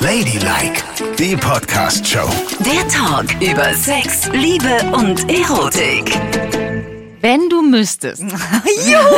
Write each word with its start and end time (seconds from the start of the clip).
Ladylike, 0.00 0.82
die 1.18 1.36
Podcast-Show. 1.36 2.28
Der 2.60 2.86
Talk 2.88 3.26
über 3.40 3.72
Sex, 3.74 4.28
Liebe 4.32 4.82
und 4.92 5.30
Erotik. 5.30 6.59
Wenn 7.20 7.48
du 7.50 7.60
müsstest. 7.60 8.22
Juhu, 8.22 9.16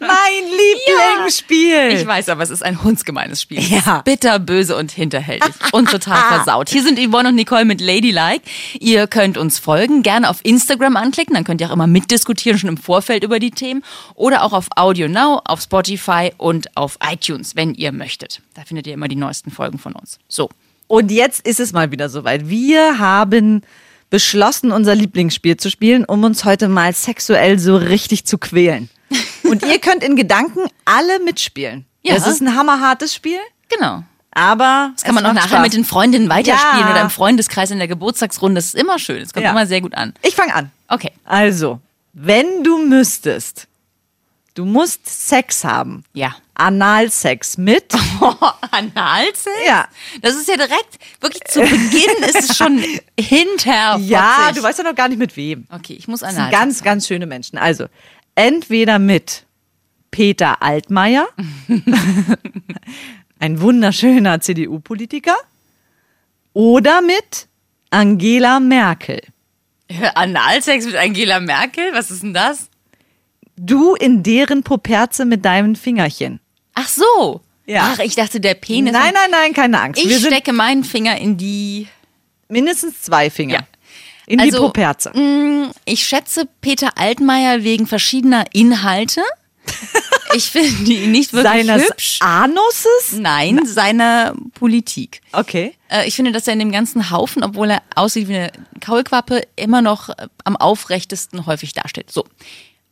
mein 0.00 0.44
Lieblingsspiel. 0.44 1.92
Ich 1.92 2.06
weiß, 2.06 2.28
aber 2.28 2.42
es 2.42 2.50
ist 2.50 2.64
ein 2.64 2.82
hundsgemeines 2.82 3.42
Spiel. 3.42 3.60
Ja. 3.60 4.02
bitter, 4.04 4.38
böse 4.38 4.76
und 4.76 4.90
hinterhältig 4.90 5.52
und 5.72 5.90
total 5.90 6.20
versaut. 6.28 6.68
Hier 6.68 6.82
sind 6.82 6.98
Yvonne 6.98 7.28
und 7.28 7.36
Nicole 7.36 7.64
mit 7.64 7.80
Ladylike. 7.80 8.42
Ihr 8.80 9.06
könnt 9.06 9.38
uns 9.38 9.58
folgen, 9.58 10.02
gerne 10.02 10.28
auf 10.28 10.40
Instagram 10.42 10.96
anklicken, 10.96 11.34
dann 11.34 11.44
könnt 11.44 11.60
ihr 11.60 11.68
auch 11.68 11.72
immer 11.72 11.86
mitdiskutieren, 11.86 12.58
schon 12.58 12.70
im 12.70 12.76
Vorfeld 12.76 13.22
über 13.22 13.38
die 13.38 13.52
Themen. 13.52 13.84
Oder 14.14 14.42
auch 14.42 14.52
auf 14.52 14.66
Audio 14.74 15.06
Now, 15.06 15.42
auf 15.44 15.60
Spotify 15.60 16.32
und 16.38 16.76
auf 16.76 16.98
iTunes, 17.08 17.54
wenn 17.54 17.74
ihr 17.74 17.92
möchtet. 17.92 18.40
Da 18.54 18.62
findet 18.64 18.86
ihr 18.86 18.94
immer 18.94 19.08
die 19.08 19.16
neuesten 19.16 19.50
Folgen 19.50 19.78
von 19.78 19.92
uns. 19.92 20.18
So. 20.28 20.50
Und 20.88 21.10
jetzt 21.10 21.46
ist 21.46 21.60
es 21.60 21.72
mal 21.72 21.90
wieder 21.90 22.08
soweit. 22.08 22.48
Wir 22.48 22.98
haben 22.98 23.62
beschlossen, 24.10 24.72
unser 24.72 24.94
Lieblingsspiel 24.94 25.56
zu 25.56 25.70
spielen, 25.70 26.04
um 26.04 26.22
uns 26.24 26.44
heute 26.44 26.68
mal 26.68 26.92
sexuell 26.94 27.58
so 27.58 27.76
richtig 27.76 28.24
zu 28.26 28.38
quälen. 28.38 28.88
Und 29.44 29.64
ihr 29.64 29.78
könnt 29.78 30.02
in 30.04 30.16
Gedanken 30.16 30.60
alle 30.84 31.20
mitspielen. 31.20 31.84
Ja. 32.02 32.14
Es 32.14 32.26
ist 32.26 32.40
ein 32.40 32.54
hammerhartes 32.56 33.14
Spiel, 33.14 33.38
Genau. 33.68 34.04
aber 34.32 34.90
Das 34.94 35.02
kann 35.04 35.14
man 35.14 35.26
auch 35.26 35.32
nachher 35.32 35.60
mit 35.60 35.72
den 35.72 35.84
Freundinnen 35.84 36.28
weiterspielen 36.28 36.84
Ja. 36.86 36.90
oder 36.92 37.02
im 37.02 37.10
Freundeskreis 37.10 37.70
in 37.70 37.78
der 37.78 37.88
Geburtstagsrunde. 37.88 38.56
Das 38.56 38.66
ist 38.66 38.74
immer 38.76 38.98
schön. 38.98 39.22
Es 39.22 39.32
kommt 39.32 39.44
Ja. 39.44 39.50
immer 39.50 39.66
sehr 39.66 39.80
gut 39.80 39.94
an. 39.94 40.14
Ich 40.22 40.34
fange 40.34 40.54
an. 40.54 40.70
Okay. 40.88 41.10
Also, 41.24 41.80
wenn 42.12 42.62
du 42.62 42.78
müsstest, 42.78 43.66
du 44.56 44.64
musst 44.64 45.06
Sex 45.28 45.62
haben. 45.64 46.02
Ja. 46.12 46.34
Analsex 46.54 47.58
mit. 47.58 47.92
Analsex? 48.72 49.46
Ja. 49.66 49.86
Das 50.22 50.34
ist 50.34 50.48
ja 50.48 50.56
direkt, 50.56 50.98
wirklich 51.20 51.44
zu 51.44 51.60
Beginn 51.60 52.24
ist 52.28 52.50
es 52.50 52.56
schon 52.56 52.78
hinter. 53.20 53.98
Ja, 53.98 54.50
du 54.54 54.62
weißt 54.62 54.78
ja 54.78 54.84
noch 54.84 54.94
gar 54.94 55.08
nicht 55.08 55.18
mit 55.18 55.36
wem. 55.36 55.66
Okay, 55.70 55.92
ich 55.94 56.08
muss 56.08 56.20
Das 56.20 56.30
sind 56.30 56.38
Analsex. 56.40 56.60
ganz, 56.60 56.82
ganz 56.82 57.06
schöne 57.06 57.26
Menschen. 57.26 57.58
Also, 57.58 57.86
entweder 58.34 58.98
mit 58.98 59.44
Peter 60.10 60.62
Altmaier, 60.62 61.28
ein 63.38 63.60
wunderschöner 63.60 64.40
CDU-Politiker, 64.40 65.36
oder 66.54 67.02
mit 67.02 67.48
Angela 67.90 68.60
Merkel. 68.60 69.20
Analsex 70.14 70.86
mit 70.86 70.96
Angela 70.96 71.38
Merkel? 71.40 71.92
Was 71.92 72.10
ist 72.10 72.22
denn 72.22 72.32
das? 72.32 72.70
Du 73.56 73.94
in 73.94 74.22
deren 74.22 74.62
Poperze 74.62 75.24
mit 75.24 75.44
deinem 75.44 75.74
Fingerchen. 75.76 76.40
Ach 76.74 76.88
so. 76.88 77.40
Ja. 77.66 77.92
Ach, 77.94 77.98
ich 78.00 78.14
dachte, 78.14 78.38
der 78.40 78.54
Penis. 78.54 78.92
Nein, 78.92 79.12
nein, 79.14 79.30
nein, 79.30 79.52
keine 79.52 79.80
Angst. 79.80 80.02
Ich 80.02 80.18
stecke 80.24 80.52
meinen 80.52 80.84
Finger 80.84 81.18
in 81.18 81.36
die. 81.36 81.88
mindestens 82.48 83.02
zwei 83.02 83.30
Finger. 83.30 83.54
Ja. 83.54 83.66
In 84.26 84.38
die 84.38 84.44
Also, 84.44 84.58
Poperze. 84.66 85.10
mh, 85.14 85.70
Ich 85.84 86.06
schätze 86.06 86.48
Peter 86.60 86.90
Altmaier 86.98 87.62
wegen 87.64 87.86
verschiedener 87.86 88.44
Inhalte. 88.52 89.22
Ich 90.34 90.50
finde 90.50 90.92
ihn 90.92 91.12
nicht 91.12 91.32
wirklich 91.32 91.66
Seines 91.66 91.84
hübsch. 91.88 92.18
Anuses? 92.20 93.12
Nein, 93.16 93.64
seiner 93.64 94.34
Politik. 94.54 95.20
Okay. 95.32 95.72
Äh, 95.88 96.06
Ich 96.08 96.16
finde, 96.16 96.32
dass 96.32 96.46
er 96.48 96.52
in 96.54 96.58
dem 96.58 96.72
ganzen 96.72 97.10
Haufen, 97.10 97.42
obwohl 97.44 97.70
er 97.70 97.82
aussieht 97.94 98.26
wie 98.28 98.34
eine 98.34 98.52
Kaulquappe, 98.80 99.42
immer 99.54 99.82
noch 99.82 100.10
am 100.44 100.56
aufrechtesten 100.56 101.46
häufig 101.46 101.72
dasteht. 101.74 102.10
So. 102.10 102.26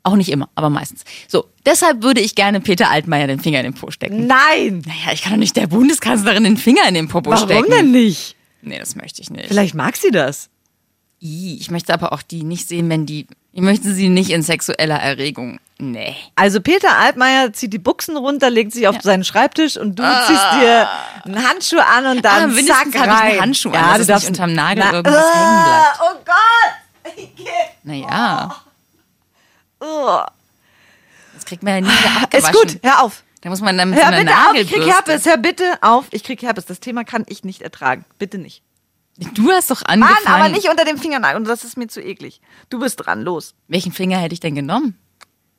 Auch 0.07 0.17
nicht 0.17 0.29
immer, 0.31 0.49
aber 0.55 0.69
meistens. 0.71 1.03
So. 1.29 1.47
Deshalb 1.67 2.03
würde 2.03 2.21
ich 2.21 2.35
gerne 2.35 2.61
Peter 2.61 2.91
Altmaier 2.91 3.27
den 3.27 3.41
Finger 3.41 3.59
in 3.61 3.65
den 3.65 3.75
Po 3.75 3.91
stecken. 3.91 4.27
Nein. 4.27 4.83
Naja, 4.87 5.13
ich 5.15 5.23
kann 5.23 5.33
doch 5.33 5.39
nicht 5.39 5.57
der 5.57 5.67
Bundeskanzlerin 5.67 6.45
den 6.45 6.59
Finger 6.59 6.87
in 6.87 6.95
den 6.95 7.09
Popo 7.09 7.31
Warum 7.31 7.49
stecken. 7.49 7.71
denn 7.71 7.91
nicht? 7.91 8.37
Nee, 8.61 8.79
das 8.79 8.97
möchte 8.97 9.23
ich 9.23 9.31
nicht. 9.31 9.49
Vielleicht 9.49 9.75
mag 9.75 9.97
sie 9.97 10.11
das. 10.11 10.51
Ich 11.21 11.71
möchte 11.71 11.95
aber 11.95 12.13
auch 12.13 12.21
die 12.21 12.43
nicht 12.43 12.69
sehen, 12.69 12.91
wenn 12.91 13.07
die. 13.07 13.27
Ich 13.53 13.63
möchte 13.63 13.95
sie 13.95 14.11
nicht 14.11 14.29
in 14.31 14.43
sexueller 14.43 14.97
Erregung. 14.97 15.59
Nee. 15.79 16.15
Also 16.37 16.61
Peter 16.61 16.99
Altmaier 16.99 17.53
zieht 17.55 17.73
die 17.73 17.79
Buchsen 17.79 18.17
runter, 18.19 18.51
legt 18.51 18.73
sich 18.73 18.87
auf 18.89 19.01
seinen 19.01 19.25
Schreibtisch 19.25 19.79
und 19.79 19.99
du 19.99 20.03
ziehst 20.03 20.43
dir 20.61 20.87
einen 21.25 21.49
Handschuh 21.49 21.79
an 21.79 22.07
und 22.17 22.25
dann 22.25 22.51
Ah, 22.51 22.63
zack 22.67 22.85
habe 22.85 22.93
ich 22.95 22.97
einen 23.01 23.11
rein. 23.11 23.41
Handschuh 23.41 23.71
an, 23.71 23.75
ja, 23.75 23.97
dass 23.97 24.07
du 24.07 24.13
darfst 24.13 24.29
nicht 24.31 24.39
unterm 24.39 24.53
Nagel 24.55 24.85
Na, 24.87 24.93
irgendwas 24.93 25.35
hängen 25.35 25.65
bleibt. 25.65 26.01
Oh 26.03 26.19
Gott! 26.27 27.55
Naja. 27.85 28.51
Oh. 28.53 28.71
Das 29.81 31.45
kriegt 31.45 31.63
man 31.63 31.75
ja 31.75 31.81
nie 31.81 31.89
wieder 31.89 32.17
Ist 32.39 32.47
abgewaschen. 32.47 32.55
gut, 32.55 32.79
hör 32.83 33.03
auf. 33.03 33.23
Da 33.41 33.51
muss 33.51 33.61
man 33.61 33.77
dann 33.77 33.91
mit 33.91 33.99
Hör 33.99 34.07
so 34.07 34.13
einer 34.15 34.25
bitte 34.25 34.37
auf, 34.37 34.55
ich 34.55 34.69
krieg 34.71 34.79
Nagelbürste. 34.87 35.11
Herpes. 35.13 35.27
Hör 35.27 35.37
bitte 35.37 35.79
auf, 35.83 36.07
ich 36.13 36.25
krieg 36.25 36.41
Herpes. 36.43 36.65
Das 36.65 36.81
Thema 36.81 37.05
kann 37.05 37.25
ich 37.29 37.45
nicht 37.45 37.61
ertragen. 37.63 38.05
Bitte 38.19 38.39
nicht. 38.39 38.63
Du 39.35 39.51
hast 39.53 39.71
doch 39.71 39.83
Mann, 39.87 40.03
angefangen. 40.03 40.27
aber 40.43 40.49
nicht 40.49 40.69
unter 40.71 40.85
dem 40.85 40.97
Fingernagel. 40.99 41.37
Und 41.37 41.47
das 41.47 41.63
ist 41.63 41.77
mir 41.77 41.87
zu 41.89 42.01
eklig. 42.03 42.41
Du 42.71 42.79
bist 42.81 42.97
dran, 43.05 43.23
los. 43.23 43.55
Welchen 43.69 43.93
Finger 43.93 44.19
hätte 44.19 44.33
ich 44.33 44.41
denn 44.41 44.55
genommen? 44.55 44.99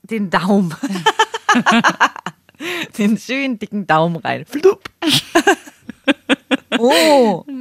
Den 0.03 0.29
Daumen. 0.29 0.75
den 2.97 3.17
schönen 3.17 3.57
dicken 3.59 3.85
Daumen 3.87 4.17
rein. 4.17 4.45
Flup. 4.45 4.89
oh. 6.79 7.45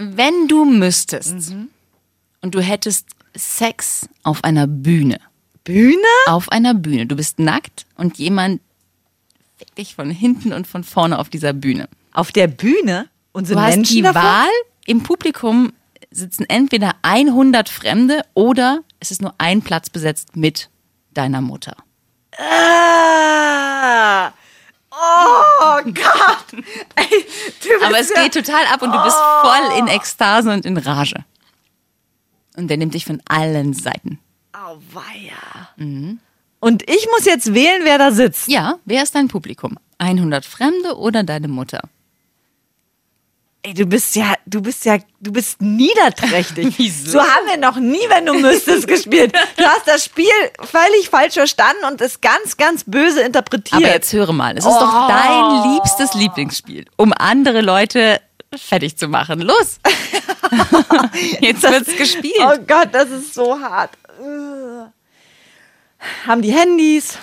Wenn 0.00 0.48
du 0.48 0.64
müsstest 0.64 1.50
Mhm. 1.50 1.68
und 2.40 2.54
du 2.54 2.60
hättest 2.60 3.06
Sex 3.36 4.08
auf 4.22 4.44
einer 4.44 4.66
Bühne. 4.66 5.18
Bühne? 5.64 5.96
Auf 6.26 6.50
einer 6.50 6.74
Bühne. 6.74 7.06
Du 7.06 7.16
bist 7.16 7.38
nackt 7.38 7.86
und 7.96 8.18
jemand 8.18 8.60
fickt 9.56 9.76
dich 9.78 9.94
von 9.94 10.10
hinten 10.10 10.52
und 10.52 10.66
von 10.66 10.84
vorne 10.84 11.18
auf 11.18 11.28
dieser 11.28 11.52
Bühne. 11.52 11.88
Auf 12.12 12.32
der 12.32 12.46
Bühne? 12.46 13.08
Und 13.32 13.46
sind 13.46 13.56
Du 13.56 13.62
hast 13.62 13.76
Menschen 13.76 13.96
die 13.96 14.02
davor? 14.02 14.22
Wahl, 14.22 14.48
im 14.86 15.02
Publikum 15.02 15.72
sitzen 16.10 16.44
entweder 16.48 16.94
100 17.02 17.68
Fremde 17.68 18.22
oder 18.34 18.80
es 19.00 19.10
ist 19.10 19.20
nur 19.20 19.34
ein 19.38 19.60
Platz 19.62 19.90
besetzt 19.90 20.36
mit 20.36 20.70
deiner 21.12 21.40
Mutter. 21.40 21.76
Ah. 22.38 24.32
Oh 24.90 25.82
Gott. 25.84 26.64
Ey, 26.96 27.26
Aber 27.84 28.00
es 28.00 28.10
ja 28.10 28.22
geht 28.22 28.34
total 28.34 28.64
ab 28.66 28.82
und 28.82 28.90
du 28.92 29.02
bist 29.02 29.16
voll 29.42 29.78
in 29.78 29.86
Ekstase 29.86 30.50
und 30.52 30.64
in 30.66 30.76
Rage. 30.76 31.24
Und 32.58 32.66
der 32.66 32.76
nimmt 32.76 32.94
dich 32.94 33.04
von 33.04 33.22
allen 33.28 33.72
Seiten. 33.72 34.18
Auweia. 34.52 35.68
Mhm. 35.76 36.18
Und 36.58 36.82
ich 36.90 37.06
muss 37.12 37.24
jetzt 37.24 37.54
wählen, 37.54 37.82
wer 37.84 37.98
da 37.98 38.10
sitzt. 38.10 38.48
Ja, 38.48 38.80
wer 38.84 39.04
ist 39.04 39.14
dein 39.14 39.28
Publikum? 39.28 39.78
100 39.98 40.44
Fremde 40.44 40.96
oder 40.96 41.22
deine 41.22 41.46
Mutter? 41.46 41.82
Ey, 43.62 43.74
du 43.74 43.86
bist 43.86 44.16
ja, 44.16 44.34
du 44.44 44.60
bist 44.60 44.84
ja, 44.84 44.98
du 45.20 45.30
bist 45.30 45.62
niederträchtig. 45.62 46.74
Wieso? 46.78 47.12
So 47.12 47.20
haben 47.20 47.46
wir 47.46 47.58
noch 47.58 47.76
nie, 47.76 48.02
wenn 48.08 48.26
du 48.26 48.34
müsstest, 48.34 48.88
gespielt. 48.88 49.32
Du 49.56 49.64
hast 49.64 49.86
das 49.86 50.04
Spiel 50.04 50.26
völlig 50.58 51.10
falsch 51.10 51.34
verstanden 51.34 51.84
und 51.88 52.00
es 52.00 52.20
ganz, 52.20 52.56
ganz 52.56 52.82
böse 52.84 53.20
interpretiert. 53.20 53.84
Aber 53.84 53.92
jetzt 53.92 54.12
höre 54.12 54.32
mal, 54.32 54.58
es 54.58 54.64
ist 54.64 54.74
doch 54.80 55.08
dein 55.08 55.74
liebstes 55.74 56.14
Lieblingsspiel, 56.14 56.86
um 56.96 57.12
andere 57.12 57.60
Leute 57.60 58.20
fertig 58.56 58.96
zu 58.96 59.06
machen. 59.06 59.42
Los! 59.42 59.78
jetzt 61.40 61.62
wird's 61.62 61.96
gespielt. 61.96 62.34
Oh 62.40 62.58
Gott, 62.66 62.88
das 62.92 63.10
ist 63.10 63.34
so 63.34 63.58
hart. 63.60 63.90
Haben 66.26 66.42
die 66.42 66.52
Handys? 66.52 67.18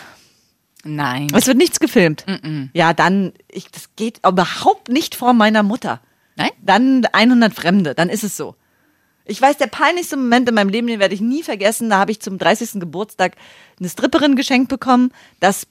Nein. 0.83 1.27
Es 1.33 1.47
wird 1.47 1.57
nichts 1.57 1.79
gefilmt. 1.79 2.25
Ja, 2.73 2.93
dann, 2.93 3.33
ich, 3.49 3.71
das 3.71 3.89
geht 3.95 4.25
überhaupt 4.25 4.89
nicht 4.89 5.15
vor 5.15 5.33
meiner 5.33 5.63
Mutter. 5.63 5.99
Nein? 6.35 6.51
Dann 6.61 7.05
100 7.11 7.53
Fremde, 7.53 7.95
dann 7.95 8.09
ist 8.09 8.23
es 8.23 8.37
so. 8.37 8.55
Ich 9.27 9.41
weiß, 9.41 9.57
der 9.57 9.67
peinlichste 9.67 10.17
Moment 10.17 10.47
in 10.47 10.55
meinem 10.55 10.69
Leben, 10.69 10.85
den 10.85 10.99
werde 10.99 11.15
ich 11.15 11.21
nie 11.21 11.41
vergessen. 11.41 11.89
Da 11.89 11.97
habe 11.97 12.11
ich 12.11 12.19
zum 12.19 12.37
30. 12.37 12.79
Geburtstag 12.79 13.35
eine 13.79 13.89
Stripperin 13.89 14.35
geschenkt 14.35 14.69
bekommen. 14.69 15.11
Das 15.39 15.65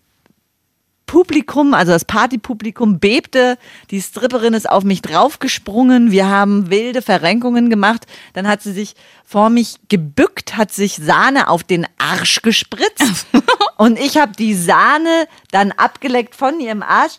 Publikum, 1.07 1.75
also 1.75 1.93
das 1.93 2.05
Partypublikum 2.05 2.99
bebte. 2.99 3.59
Die 3.91 4.01
Stripperin 4.01 4.55
ist 4.55 4.69
auf 4.69 4.85
mich 4.85 5.03
draufgesprungen. 5.03 6.11
Wir 6.11 6.29
haben 6.29 6.71
wilde 6.71 7.03
Verrenkungen 7.03 7.71
gemacht. 7.71 8.07
Dann 8.33 8.49
hat 8.49 8.63
sie 8.63 8.73
sich 8.73 8.95
vor 9.25 9.51
mich 9.51 9.77
gebückt, 9.89 10.57
hat 10.57 10.73
sich 10.73 10.97
Sahne 10.97 11.49
auf 11.49 11.63
den 11.63 11.87
Arsch 11.99 12.43
gespritzt. 12.43 13.27
Und 13.77 13.99
ich 13.99 14.17
habe 14.17 14.33
die 14.33 14.55
Sahne 14.55 15.27
dann 15.51 15.73
abgeleckt 15.73 16.35
von 16.35 16.59
ihrem 16.61 16.83
Arsch. 16.83 17.19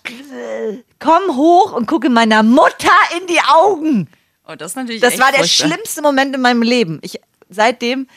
Komm 1.00 1.36
hoch 1.36 1.74
und 1.74 1.86
gucke 1.86 2.10
meiner 2.10 2.44
Mutter 2.44 2.92
in 3.20 3.28
die 3.28 3.40
Augen. 3.42 4.08
Oh, 4.48 4.56
das 4.56 4.72
ist 4.72 4.76
natürlich 4.78 5.02
Das 5.02 5.20
war 5.20 5.32
der 5.32 5.40
furchtbar. 5.44 5.68
schlimmste 5.68 6.02
Moment 6.02 6.34
in 6.34 6.42
meinem 6.42 6.62
Leben. 6.62 7.00
Ich, 7.02 7.20
seitdem 7.50 8.08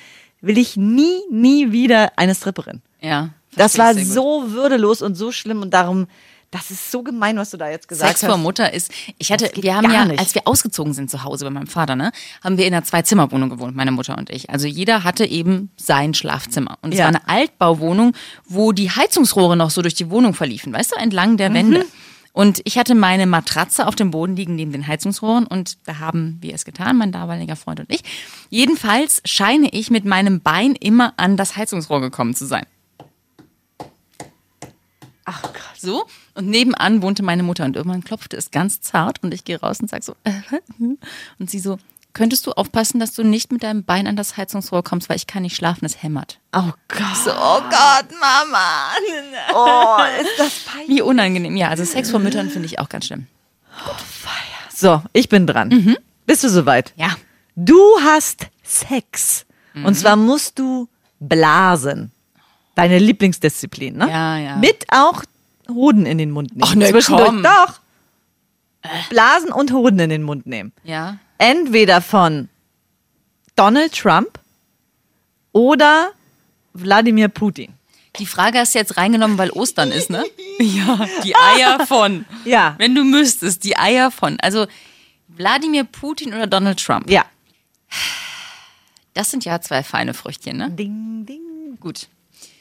will 0.41 0.57
ich 0.57 0.77
nie, 0.77 1.21
nie 1.31 1.73
wieder 1.73 2.13
eine 2.17 2.35
Stripperin. 2.35 2.81
Ja. 3.01 3.31
Das 3.59 3.79
war 3.79 3.95
so 3.95 4.45
würdelos 4.53 5.03
und 5.03 5.15
so 5.15 5.33
schlimm 5.33 5.63
und 5.63 5.75
darum, 5.75 6.07
das 6.51 6.71
ist 6.71 6.91
so 6.91 7.03
gemein, 7.03 7.37
was 7.37 7.51
du 7.51 7.59
da 7.59 7.69
jetzt 7.69 7.89
gesagt 7.89 8.09
Sex 8.09 8.23
hast. 8.23 8.31
vor 8.31 8.39
Mutter 8.39 8.73
ist. 8.73 8.91
Ich 9.19 9.31
hatte, 9.31 9.51
wir 9.55 9.77
haben 9.77 9.91
ja, 9.93 10.07
nicht. 10.07 10.19
als 10.19 10.35
wir 10.35 10.49
ausgezogen 10.49 10.95
sind 10.95 11.11
zu 11.11 11.23
Hause 11.23 11.45
bei 11.45 11.51
meinem 11.51 11.67
Vater, 11.67 11.95
ne, 11.95 12.11
haben 12.43 12.57
wir 12.57 12.67
in 12.67 12.73
einer 12.73 12.85
Zwei-Zimmer-Wohnung 12.85 13.51
gewohnt, 13.51 13.77
meine 13.77 13.91
Mutter 13.91 14.17
und 14.17 14.31
ich. 14.31 14.49
Also 14.49 14.67
jeder 14.67 15.05
hatte 15.05 15.27
eben 15.27 15.71
sein 15.77 16.15
Schlafzimmer. 16.15 16.79
Und 16.81 16.93
es 16.95 16.99
Ja. 17.01 17.05
war 17.05 17.09
eine 17.11 17.29
Altbauwohnung, 17.29 18.15
wo 18.47 18.73
die 18.73 18.91
Heizungsrohre 18.91 19.59
noch 19.59 19.69
so 19.69 19.83
durch 19.83 19.93
die 19.95 20.09
Wohnung 20.11 20.33
verliefen, 20.33 20.73
weißt 20.73 20.93
du, 20.93 20.97
entlang 20.97 21.33
Mhm. 21.33 21.37
der 21.37 21.53
Wände. 21.53 21.85
Und 22.33 22.61
ich 22.65 22.79
hatte 22.79 22.95
meine 22.95 23.27
Matratze 23.27 23.87
auf 23.87 23.97
dem 23.97 24.11
Boden 24.11 24.35
liegen 24.37 24.55
neben 24.55 24.73
den 24.73 24.87
Heizungsrohren 24.87 25.47
und 25.47 25.77
da 25.87 25.99
haben 25.99 26.39
wir 26.41 26.55
es 26.55 26.65
getan, 26.65 26.97
mein 26.97 27.13
damaliger 27.13 27.57
Freund 27.57 27.81
und 27.81 27.93
ich. 27.93 28.01
Jedenfalls 28.49 29.21
scheine 29.27 29.69
ich 29.73 29.91
mit 29.91 30.05
meinem 30.07 30.41
Bein 30.41 30.75
immer 30.77 31.13
an 31.19 31.37
das 31.37 31.57
Heizungsrohr 31.57 32.01
gekommen 32.01 32.35
zu 32.35 32.47
sein. 32.47 32.65
Ach. 35.31 35.43
So. 35.77 36.07
Und 36.35 36.49
nebenan 36.49 37.03
wohnte 37.03 37.23
meine 37.23 37.43
Mutter 37.43 37.65
und 37.67 37.77
irgendwann 37.77 38.03
klopfte 38.03 38.37
es 38.37 38.51
ganz 38.51 38.81
zart 38.81 39.23
und 39.23 39.35
ich 39.35 39.45
gehe 39.45 39.61
raus 39.61 39.81
und 39.81 39.91
sage 39.91 40.03
so, 40.03 40.15
äh, 40.25 40.33
und 41.39 41.51
sie 41.51 41.59
so, 41.59 41.79
könntest 42.15 42.47
du 42.47 42.53
aufpassen, 42.53 42.99
dass 42.99 43.13
du 43.13 43.23
nicht 43.23 43.53
mit 43.53 43.63
deinem 43.63 43.85
Bein 43.85 44.07
an 44.07 44.17
das 44.17 44.39
Heizungsrohr 44.39 44.83
kommst, 44.83 45.11
weil 45.11 45.17
ich 45.17 45.27
kann 45.27 45.43
nicht 45.43 45.55
schlafen, 45.55 45.85
es 45.85 46.03
hämmert. 46.03 46.41
Oh 46.55 46.73
Gott. 46.89 47.17
So, 47.25 47.31
oh 47.31 47.61
Gott, 47.61 48.09
Mama. 48.19 48.91
Oh, 49.55 49.99
ist 50.23 50.39
das 50.39 50.61
peinlich. 50.65 50.89
Wie 50.89 51.03
unangenehm. 51.03 51.57
Ja, 51.57 51.69
also 51.69 51.85
Sex 51.85 52.11
vor 52.11 52.21
Müttern 52.21 52.49
finde 52.49 52.67
ich 52.67 52.79
auch 52.79 52.89
ganz 52.89 53.07
schlimm. 53.07 53.27
So, 54.75 55.03
ich 55.13 55.29
bin 55.29 55.47
dran. 55.47 55.97
Bist 56.25 56.43
du 56.43 56.49
soweit? 56.49 56.95
Ja. 56.97 57.17
Du 57.55 57.79
hast 58.03 58.47
Sex. 58.63 59.45
Und 59.75 59.95
zwar 59.95 60.17
musst 60.17 60.59
du 60.59 60.89
blasen. 61.21 62.13
Deine 62.79 62.99
Lieblingsdisziplin, 62.99 63.97
ne? 63.97 64.09
Ja, 64.09 64.39
ja. 64.39 64.57
Mit 64.57 64.87
auch 64.91 65.25
Hoden 65.69 66.07
in 66.07 66.17
den 66.19 66.31
Mund 66.31 66.53
nehmen. 66.53 66.63
Ach, 66.65 66.75
ne, 66.75 66.89
Zwischendurch. 66.91 67.27
komm. 67.27 67.43
Doch. 67.43 67.81
Blasen 69.11 69.51
und 69.51 69.73
Hoden 69.73 69.99
in 69.99 70.11
den 70.11 70.23
Mund 70.23 70.47
nehmen. 70.47 70.73
Ja. 70.85 71.19
Entweder 71.39 72.01
von 72.01 72.49
Donald 73.57 73.93
Trump 73.99 74.39
oder 75.53 76.11
Wladimir 76.73 77.29
Putin. 77.29 77.75
Die 78.19 78.27
Frage 78.27 78.59
hast 78.59 78.75
du 78.75 78.79
jetzt 78.79 78.97
reingenommen, 78.97 79.39
weil 79.39 79.51
Ostern 79.51 79.91
ist, 79.91 80.11
ne? 80.11 80.25
Ja, 80.61 81.07
die 81.25 81.35
Eier 81.37 81.87
von. 81.87 82.25
Ja. 82.45 82.75
Wenn 82.79 82.95
du 82.95 83.05
müsstest, 83.05 83.63
die 83.65 83.77
Eier 83.77 84.11
von. 84.11 84.39
Also 84.41 84.67
Wladimir 85.29 85.85
Putin 85.85 86.33
oder 86.35 86.47
Donald 86.47 86.83
Trump. 86.83 87.11
Ja. 87.11 87.25
Das 89.15 89.31
sind 89.31 89.45
ja 89.45 89.61
zwei 89.61 89.83
feine 89.83 90.15
Früchtchen, 90.15 90.57
ne? 90.57 90.71
Ding, 90.71 91.27
ding. 91.27 91.77
Gut. 91.81 92.09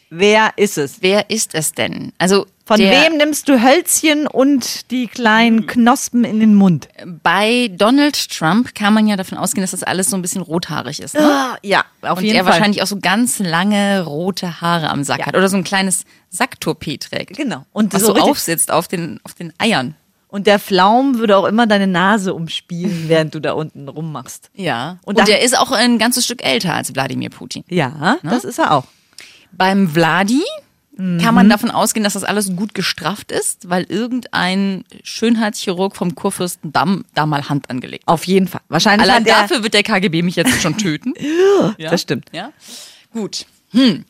Wer 0.09 0.51
ist 0.57 0.77
es? 0.77 1.01
Wer 1.01 1.29
ist 1.29 1.53
es 1.53 1.73
denn? 1.73 2.13
Also 2.17 2.45
Von 2.65 2.79
wem 2.79 3.17
nimmst 3.17 3.49
du 3.49 3.61
Hölzchen 3.61 4.25
und 4.27 4.89
die 4.91 5.07
kleinen 5.07 5.67
Knospen 5.67 6.23
in 6.23 6.39
den 6.39 6.55
Mund? 6.55 6.87
Bei 7.23 7.69
Donald 7.75 8.29
Trump 8.29 8.73
kann 8.73 8.93
man 8.93 9.07
ja 9.07 9.15
davon 9.17 9.37
ausgehen, 9.37 9.63
dass 9.63 9.71
das 9.71 9.83
alles 9.83 10.09
so 10.09 10.15
ein 10.15 10.21
bisschen 10.21 10.41
rothaarig 10.41 11.01
ist. 11.01 11.13
Ne? 11.15 11.57
Ja, 11.63 11.83
auf 12.01 12.19
Und 12.19 12.23
jeden 12.23 12.37
er 12.37 12.43
Fall. 12.45 12.53
wahrscheinlich 12.53 12.81
auch 12.81 12.87
so 12.87 12.99
ganz 13.01 13.39
lange 13.39 14.03
rote 14.05 14.61
Haare 14.61 14.89
am 14.89 15.03
Sack 15.03 15.19
Ja. 15.19 15.25
hat 15.27 15.35
oder 15.35 15.49
so 15.49 15.57
ein 15.57 15.63
kleines 15.65 16.05
Sacktoupet 16.29 17.03
trägt. 17.09 17.35
Genau. 17.37 17.65
Und 17.73 17.93
Was 17.93 18.01
so 18.01 18.15
so 18.15 18.21
aufsitzt 18.21 18.71
auf 18.71 18.87
den, 18.87 19.19
auf 19.23 19.33
den 19.33 19.51
Eiern. 19.57 19.95
Und 20.29 20.45
der 20.47 20.59
Pflaum 20.59 21.19
würde 21.19 21.37
auch 21.37 21.45
immer 21.45 21.67
deine 21.67 21.87
Nase 21.87 22.33
umspielen, 22.33 23.05
während 23.07 23.33
du 23.35 23.39
da 23.39 23.53
unten 23.53 23.87
rummachst. 23.89 24.51
Ja. 24.53 24.99
Und 25.03 25.17
Und, 25.19 25.27
er 25.29 25.41
ist 25.41 25.57
auch 25.57 25.71
ein 25.71 25.97
ganzes 25.99 26.25
Stück 26.25 26.45
älter 26.45 26.73
als 26.73 26.93
Wladimir 26.93 27.29
Putin. 27.29 27.63
Ja, 27.69 28.17
das 28.23 28.43
ist 28.43 28.59
er 28.59 28.71
auch. 28.73 28.83
Beim 29.51 29.89
Vladi 29.89 30.43
Mhm. 30.97 31.19
kann 31.19 31.35
man 31.35 31.47
davon 31.47 31.69
ausgehen, 31.69 32.03
dass 32.03 32.13
das 32.13 32.23
alles 32.23 32.55
gut 32.55 32.73
gestrafft 32.73 33.31
ist, 33.31 33.69
weil 33.69 33.83
irgendein 33.83 34.83
Schönheitschirurg 35.03 35.95
vom 35.95 36.15
Kurfürstendamm 36.15 37.05
da 37.13 37.27
mal 37.27 37.49
Hand 37.49 37.69
angelegt 37.69 38.03
hat. 38.07 38.13
Auf 38.13 38.23
jeden 38.23 38.47
Fall. 38.47 38.61
Wahrscheinlich 38.67 39.07
Allein 39.07 39.23
dafür 39.23 39.61
wird 39.61 39.75
der 39.75 39.83
KGB 39.83 40.23
mich 40.23 40.35
jetzt 40.35 40.59
schon 40.61 40.75
töten. 40.77 41.13
ja? 41.77 41.91
Das 41.91 42.01
stimmt. 42.01 42.29
Ja? 42.33 42.51
Gut. 43.13 43.45
Hm. 43.71 44.05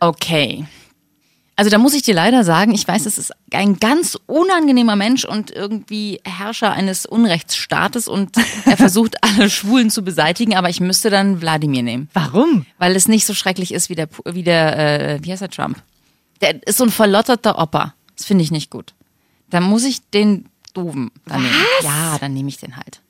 Okay. 0.00 0.66
Also 1.54 1.70
da 1.70 1.78
muss 1.78 1.94
ich 1.94 2.02
dir 2.02 2.14
leider 2.14 2.44
sagen, 2.44 2.72
ich 2.72 2.88
weiß, 2.88 3.04
es 3.04 3.18
ist 3.18 3.32
ein 3.52 3.78
ganz 3.78 4.18
unangenehmer 4.26 4.96
Mensch 4.96 5.24
und 5.24 5.50
irgendwie 5.50 6.20
Herrscher 6.24 6.72
eines 6.72 7.04
Unrechtsstaates 7.04 8.08
und 8.08 8.36
er 8.64 8.76
versucht 8.78 9.22
alle 9.22 9.50
Schwulen 9.50 9.90
zu 9.90 10.02
beseitigen, 10.02 10.54
aber 10.56 10.70
ich 10.70 10.80
müsste 10.80 11.10
dann 11.10 11.42
Wladimir 11.42 11.82
nehmen. 11.82 12.08
Warum? 12.14 12.64
Weil 12.78 12.96
es 12.96 13.06
nicht 13.06 13.26
so 13.26 13.34
schrecklich 13.34 13.72
ist 13.72 13.90
wie 13.90 13.94
der, 13.94 14.08
wie 14.24 14.42
der, 14.42 14.78
äh, 14.78 15.18
wie 15.22 15.30
heißt 15.30 15.42
der 15.42 15.50
Trump? 15.50 15.82
Der 16.40 16.66
ist 16.66 16.78
so 16.78 16.84
ein 16.84 16.90
verlotterter 16.90 17.58
Opa. 17.58 17.94
Das 18.16 18.26
finde 18.26 18.44
ich 18.44 18.50
nicht 18.50 18.70
gut. 18.70 18.94
Dann 19.50 19.64
muss 19.64 19.84
ich 19.84 20.00
den 20.10 20.46
doofen 20.72 21.10
dann 21.26 21.42
nehmen. 21.42 21.54
Ja, 21.82 22.16
dann 22.18 22.32
nehme 22.32 22.48
ich 22.48 22.56
den 22.56 22.76
halt. 22.76 23.00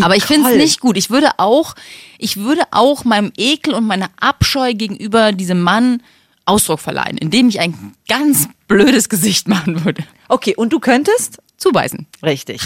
Aber 0.00 0.16
ich 0.16 0.24
finde 0.24 0.42
es 0.42 0.48
Nicole. 0.48 0.62
nicht 0.62 0.80
gut. 0.80 0.96
Ich 0.96 1.10
würde 1.10 1.30
auch, 1.38 1.74
ich 2.18 2.36
würde 2.36 2.62
auch 2.70 3.04
meinem 3.04 3.32
Ekel 3.36 3.74
und 3.74 3.86
meiner 3.86 4.10
Abscheu 4.20 4.74
gegenüber 4.74 5.32
diesem 5.32 5.62
Mann 5.62 6.02
Ausdruck 6.48 6.80
verleihen, 6.80 7.16
indem 7.18 7.48
ich 7.48 7.60
ein 7.60 7.94
ganz 8.08 8.48
blödes 8.66 9.08
Gesicht 9.08 9.48
machen 9.48 9.84
würde. 9.84 10.02
Okay, 10.28 10.54
und 10.56 10.72
du 10.72 10.80
könntest? 10.80 11.38
Zubeißen. 11.56 12.06
Richtig. 12.22 12.62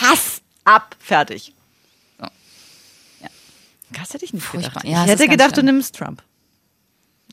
Hass 0.00 0.42
ab. 0.64 0.96
Fertig. 0.98 1.54
So. 2.18 2.26
Ja. 3.22 3.28
Das 3.90 4.12
hätte 4.14 4.24
ich 4.24 4.32
nicht 4.32 4.44
Furchtbar. 4.44 4.82
gedacht. 4.82 4.84
Ja, 4.84 5.04
ich 5.04 5.10
hätte 5.10 5.28
gedacht, 5.28 5.50
du 5.52 5.60
schlimm. 5.60 5.66
nimmst 5.76 5.96
Trump. 5.96 6.22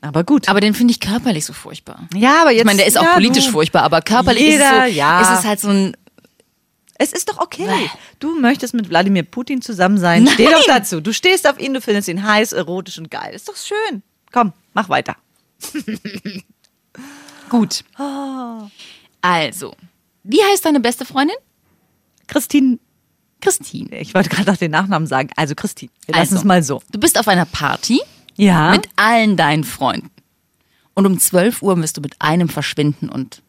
Aber 0.00 0.22
gut. 0.24 0.48
Aber 0.48 0.60
den 0.60 0.74
finde 0.74 0.92
ich 0.92 1.00
körperlich 1.00 1.44
so 1.44 1.52
furchtbar. 1.52 2.08
ja, 2.14 2.42
aber 2.42 2.50
jetzt. 2.50 2.60
Ich 2.60 2.66
meine, 2.66 2.78
der 2.78 2.86
ist 2.86 2.98
auch 2.98 3.02
ja, 3.04 3.14
politisch 3.14 3.46
du. 3.46 3.52
furchtbar, 3.52 3.82
aber 3.82 4.02
körperlich 4.02 4.42
Jeder, 4.42 4.84
ist 4.84 4.88
es 4.88 4.92
so, 4.94 4.98
ja. 4.98 5.20
ist 5.22 5.38
es 5.40 5.44
halt 5.46 5.60
so 5.60 5.68
ein 5.68 5.96
Es 6.98 7.12
ist 7.12 7.28
doch 7.30 7.38
okay. 7.38 7.66
Bäh. 7.66 7.88
Du 8.20 8.38
möchtest 8.38 8.74
mit 8.74 8.88
Wladimir 8.90 9.22
Putin 9.22 9.62
zusammen 9.62 9.98
sein. 9.98 10.26
Steh 10.26 10.44
doch 10.50 10.64
dazu. 10.66 11.00
Du 11.00 11.12
stehst 11.12 11.48
auf 11.48 11.58
ihn, 11.58 11.74
du 11.74 11.80
findest 11.80 12.08
ihn 12.08 12.22
heiß, 12.26 12.52
erotisch 12.52 12.98
und 12.98 13.10
geil. 13.10 13.34
Ist 13.34 13.48
doch 13.48 13.56
schön. 13.56 14.02
Komm, 14.30 14.52
mach 14.74 14.88
weiter. 14.88 15.16
gut. 17.48 17.84
Also, 19.20 19.74
wie 20.22 20.42
heißt 20.42 20.64
deine 20.64 20.80
beste 20.80 21.04
Freundin? 21.04 21.36
Christine, 22.26 22.78
Christine. 23.40 23.98
ich 23.98 24.14
wollte 24.14 24.30
gerade 24.30 24.50
noch 24.50 24.56
den 24.56 24.70
Nachnamen 24.70 25.06
sagen. 25.06 25.30
Also 25.36 25.54
Christine, 25.54 25.90
wir 26.06 26.14
lassen 26.14 26.20
Also, 26.34 26.36
es 26.36 26.44
mal 26.44 26.62
so. 26.62 26.82
Du 26.90 26.98
bist 26.98 27.18
auf 27.18 27.28
einer 27.28 27.44
Party 27.44 28.00
Ja. 28.36 28.70
mit 28.72 28.88
allen 28.96 29.36
deinen 29.36 29.64
Freunden. 29.64 30.10
Und 30.94 31.06
um 31.06 31.18
12 31.18 31.60
Uhr 31.62 31.76
wirst 31.80 31.96
du 31.96 32.00
mit 32.00 32.14
einem 32.20 32.48
verschwinden 32.48 33.08
und 33.08 33.42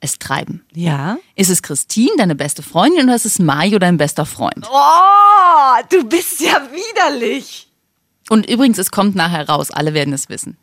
es 0.00 0.18
treiben. 0.18 0.64
ja. 0.74 1.16
Ist 1.34 1.50
es 1.50 1.62
Christine, 1.62 2.12
deine 2.18 2.34
beste 2.34 2.62
Freundin, 2.62 3.04
oder 3.04 3.16
ist 3.16 3.24
es 3.26 3.38
Mario, 3.38 3.78
dein 3.78 3.96
bester 3.96 4.24
Freund? 4.26 4.66
Oh, 4.70 5.82
du 5.90 6.04
bist 6.04 6.40
ja 6.40 6.60
widerlich. 6.70 7.68
Und 8.28 8.48
übrigens, 8.48 8.78
es 8.78 8.90
kommt 8.90 9.16
nachher 9.16 9.48
raus, 9.48 9.70
alle 9.70 9.94
werden 9.94 10.12
es 10.14 10.28
wissen. 10.28 10.56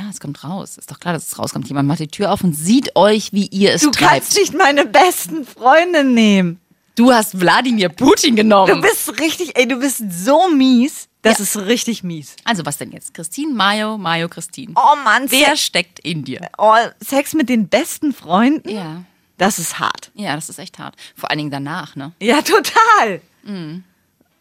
Ja, 0.00 0.08
es 0.10 0.18
kommt 0.20 0.42
raus. 0.44 0.78
Ist 0.78 0.90
doch 0.90 0.98
klar, 0.98 1.12
dass 1.14 1.28
es 1.30 1.38
rauskommt. 1.38 1.68
Jemand 1.68 1.86
macht 1.88 1.98
die 2.00 2.08
Tür 2.08 2.32
auf 2.32 2.42
und 2.42 2.54
sieht 2.54 2.96
euch, 2.96 3.32
wie 3.34 3.46
ihr 3.48 3.74
es 3.74 3.82
Du 3.82 3.90
treibt. 3.90 4.10
kannst 4.12 4.36
nicht 4.38 4.54
meine 4.54 4.86
besten 4.86 5.44
Freunde 5.44 6.04
nehmen. 6.04 6.58
Du 6.94 7.12
hast 7.12 7.38
Wladimir 7.38 7.88
Putin 7.90 8.34
genommen. 8.36 8.74
Du 8.74 8.80
bist 8.80 9.20
richtig, 9.20 9.56
ey, 9.58 9.68
du 9.68 9.76
bist 9.76 10.02
so 10.10 10.48
mies. 10.48 11.08
Das 11.22 11.36
Ja. 11.38 11.44
ist 11.44 11.56
richtig 11.58 12.02
mies. 12.02 12.34
also 12.44 12.64
was 12.64 12.78
denn 12.78 12.92
jetzt? 12.92 13.12
Christine, 13.12 13.52
Mayo, 13.52 13.98
Mayo, 13.98 14.28
Christine. 14.30 14.72
Oh 14.74 14.96
Mann, 15.04 15.30
Wer 15.30 15.48
Sex, 15.48 15.60
steckt 15.64 15.98
in 16.00 16.24
dir? 16.24 16.48
oh, 16.56 16.74
Sex 17.04 17.34
mit 17.34 17.50
den 17.50 17.68
besten 17.68 18.14
Freunden? 18.14 18.68
Ja. 18.70 19.02
Das 19.36 19.58
ist 19.58 19.78
hart. 19.78 20.10
Ja, 20.14 20.34
das 20.34 20.48
ist 20.48 20.58
echt 20.58 20.78
hart. 20.78 20.94
Vor 21.14 21.30
allen 21.30 21.38
Dingen 21.38 21.50
danach, 21.50 21.94
ne? 21.94 22.12
Ja, 22.22 22.40
total. 22.42 23.20
Mhm. 23.42 23.84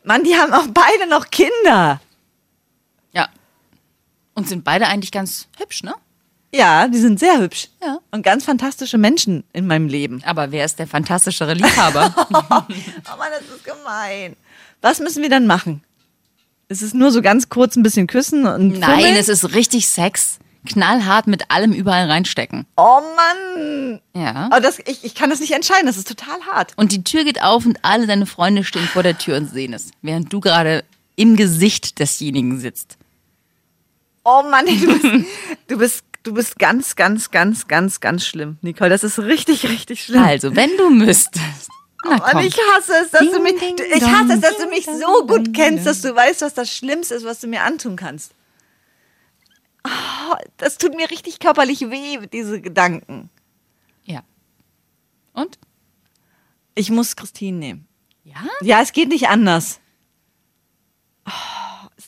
Mann, 0.06 0.24
die 0.24 0.36
haben 0.36 0.54
auch 0.54 0.68
beide 0.68 1.10
noch 1.10 1.30
Kinder. 1.30 2.00
Und 4.40 4.48
sind 4.48 4.64
beide 4.64 4.88
eigentlich 4.88 5.12
ganz 5.12 5.48
hübsch, 5.58 5.84
ne? 5.84 5.94
Ja, 6.54 6.88
die 6.88 6.98
sind 6.98 7.20
sehr 7.20 7.40
hübsch. 7.40 7.68
Ja. 7.84 8.00
Und 8.12 8.24
ganz 8.24 8.46
fantastische 8.46 8.98
Menschen 8.98 9.44
in 9.52 9.68
meinem 9.68 9.88
Leben. 9.88 10.24
Aber 10.26 10.52
wer 10.52 10.64
ist 10.64 10.80
der 10.80 10.88
fantastischere 10.88 11.54
Liebhaber? 11.54 12.16
Oh 12.32 13.18
Mann, 13.18 13.30
das 13.38 13.56
ist 13.56 13.66
gemein. 13.66 14.36
Was 14.82 15.00
müssen 15.00 15.22
wir 15.22 15.30
dann 15.30 15.46
machen? 15.46 15.84
Ist 16.70 16.82
es 16.82 16.94
nur 16.94 17.12
so 17.12 17.22
ganz 17.22 17.50
kurz 17.50 17.76
ein 17.76 17.84
bisschen 17.84 18.08
küssen 18.08 18.46
und 18.48 18.80
Nein, 18.80 19.00
fummeln? 19.00 19.16
es 19.18 19.28
ist 19.28 19.54
richtig 19.54 19.88
Sex. 19.90 20.40
Knallhart 20.66 21.28
mit 21.28 21.52
allem 21.52 21.74
überall 21.74 22.10
reinstecken. 22.10 22.66
Oh 22.78 23.02
Mann. 23.16 24.00
Ja. 24.16 24.50
Oh, 24.56 24.60
das, 24.62 24.80
ich, 24.86 25.04
ich 25.04 25.16
kann 25.16 25.30
das 25.30 25.40
nicht 25.42 25.52
entscheiden, 25.54 25.86
das 25.88 25.98
ist 25.98 26.08
total 26.08 26.40
hart. 26.52 26.74
Und 26.78 26.92
die 26.94 27.04
Tür 27.04 27.26
geht 27.26 27.42
auf 27.44 27.66
und 27.66 27.80
alle 27.82 28.08
deine 28.08 28.26
Freunde 28.26 28.64
stehen 28.64 28.88
vor 28.88 29.04
der 29.04 29.18
Tür 29.18 29.38
und 29.38 29.52
sehen 29.52 29.74
es, 29.74 29.92
während 30.02 30.32
du 30.32 30.40
gerade 30.40 30.86
im 31.16 31.36
Gesicht 31.36 32.00
desjenigen 32.00 32.60
sitzt. 32.60 32.99
Oh 34.24 34.44
Mann, 34.44 34.66
du 34.66 35.00
bist, 35.00 35.28
du 35.68 35.78
bist, 35.78 36.04
du 36.24 36.34
bist 36.34 36.60
ganz, 36.60 36.96
ganz, 36.96 37.32
ganz, 37.32 37.68
ganz, 37.68 38.00
ganz 38.00 38.26
schlimm, 38.26 38.58
Nicole. 38.62 38.90
Das 38.90 39.04
ist 39.04 39.20
richtig, 39.20 39.68
richtig 39.68 40.04
schlimm. 40.04 40.24
Also, 40.24 40.56
wenn 40.56 40.76
du 40.78 40.90
müsstest. 40.90 41.70
Na 42.06 42.12
Mann, 42.18 42.22
komm. 42.32 42.42
ich 42.42 42.58
hasse 42.58 42.94
es, 43.04 43.12
dass 43.12 43.22
du 43.22 43.32
Ding, 43.34 43.44
mich, 43.44 43.60
ding, 43.60 43.76
du- 43.76 43.84
ich 43.84 44.04
hasse 44.04 44.34
es, 44.34 44.40
dass 44.42 44.58
du 44.58 44.68
mich 44.68 44.86
so 44.86 45.26
gut 45.28 45.54
kennst, 45.54 45.86
dass 45.86 46.02
du 46.02 46.16
weißt, 46.16 46.42
was 46.42 46.54
das 46.54 46.74
Schlimmste 46.74 47.16
ist, 47.16 47.26
was 47.26 47.40
du 47.40 47.48
mir 47.48 47.64
antun 47.64 47.96
kannst. 47.96 48.34
Oh, 49.86 50.36
das 50.58 50.78
tut 50.78 50.96
mir 50.96 51.10
richtig 51.10 51.40
körperlich 51.40 51.82
weh, 51.90 52.20
diese 52.32 52.62
Gedanken. 52.62 53.30
Ja. 54.04 54.24
Und? 55.34 55.58
Ich 56.76 56.90
muss 56.92 57.16
Christine 57.16 57.58
nehmen. 57.58 57.88
Ja? 58.24 58.36
Ja, 58.62 58.82
es 58.82 58.92
geht 58.94 59.10
nicht 59.10 59.28
anders. 59.30 59.80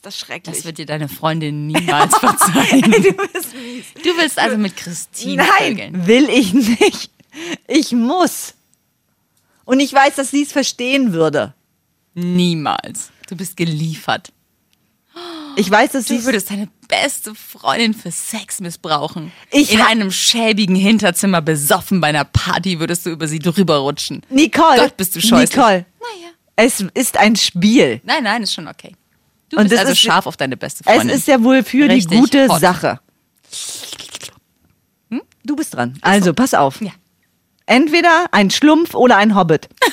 Ist 0.01 0.05
das 0.07 0.17
schrecklich. 0.17 0.55
Das 0.55 0.65
wird 0.65 0.79
dir 0.79 0.87
deine 0.87 1.07
Freundin 1.07 1.67
niemals 1.67 2.17
verzeihen. 2.17 2.81
du 2.91 3.13
bist 3.13 3.53
mies. 3.53 3.85
Du 4.03 4.17
willst 4.17 4.39
also 4.39 4.57
mit 4.57 4.75
Christine 4.75 5.43
Nein, 5.43 5.77
vögeln. 5.77 6.07
will 6.07 6.27
ich 6.27 6.53
nicht. 6.55 7.11
Ich 7.67 7.91
muss. 7.91 8.55
Und 9.63 9.79
ich 9.79 9.93
weiß, 9.93 10.15
dass 10.15 10.31
sie 10.31 10.41
es 10.41 10.51
verstehen 10.51 11.13
würde. 11.13 11.53
Niemals. 12.15 13.11
Du 13.29 13.35
bist 13.35 13.55
geliefert. 13.55 14.33
Ich 15.55 15.69
weiß, 15.69 15.91
dass 15.91 16.05
Du 16.05 16.15
es 16.15 16.25
würdest 16.25 16.49
deine 16.49 16.67
beste 16.87 17.35
Freundin 17.35 17.93
für 17.93 18.09
Sex 18.09 18.59
missbrauchen. 18.59 19.31
Ich 19.51 19.71
In 19.71 19.81
einem 19.81 20.09
schäbigen 20.09 20.75
Hinterzimmer 20.75 21.41
besoffen 21.43 22.01
bei 22.01 22.07
einer 22.07 22.25
Party 22.25 22.79
würdest 22.79 23.05
du 23.05 23.11
über 23.11 23.27
sie 23.27 23.37
drüber 23.37 23.77
rutschen. 23.77 24.23
Nicole. 24.31 24.77
Gott, 24.77 24.97
bist 24.97 25.15
du 25.15 25.21
scheußlich. 25.21 25.55
Nicole, 25.55 25.85
Naja. 25.99 26.31
es 26.55 26.83
ist 26.95 27.17
ein 27.17 27.35
Spiel. 27.35 28.01
Nein, 28.03 28.23
nein, 28.23 28.41
ist 28.41 28.55
schon 28.55 28.67
okay. 28.67 28.95
Du 29.51 29.57
Und 29.57 29.63
bist 29.63 29.73
das 29.73 29.79
also 29.81 29.91
ist- 29.91 29.99
scharf 29.99 30.25
auf 30.27 30.37
deine 30.37 30.55
beste 30.57 30.83
Es 30.85 30.95
Freundin. 30.95 31.15
ist 31.15 31.27
ja 31.27 31.43
wohl 31.43 31.63
für 31.63 31.87
Richtig 31.89 32.07
die 32.07 32.17
gute 32.17 32.47
hot. 32.47 32.61
Sache. 32.61 32.99
Hm? 35.09 35.21
Du 35.43 35.55
bist 35.55 35.73
dran. 35.75 35.97
Also, 36.01 36.33
pass 36.33 36.53
auf. 36.53 36.81
Ja. 36.81 36.91
Entweder 37.65 38.25
ein 38.31 38.49
Schlumpf 38.49 38.93
oder 38.95 39.17
ein 39.17 39.35
Hobbit. 39.35 39.67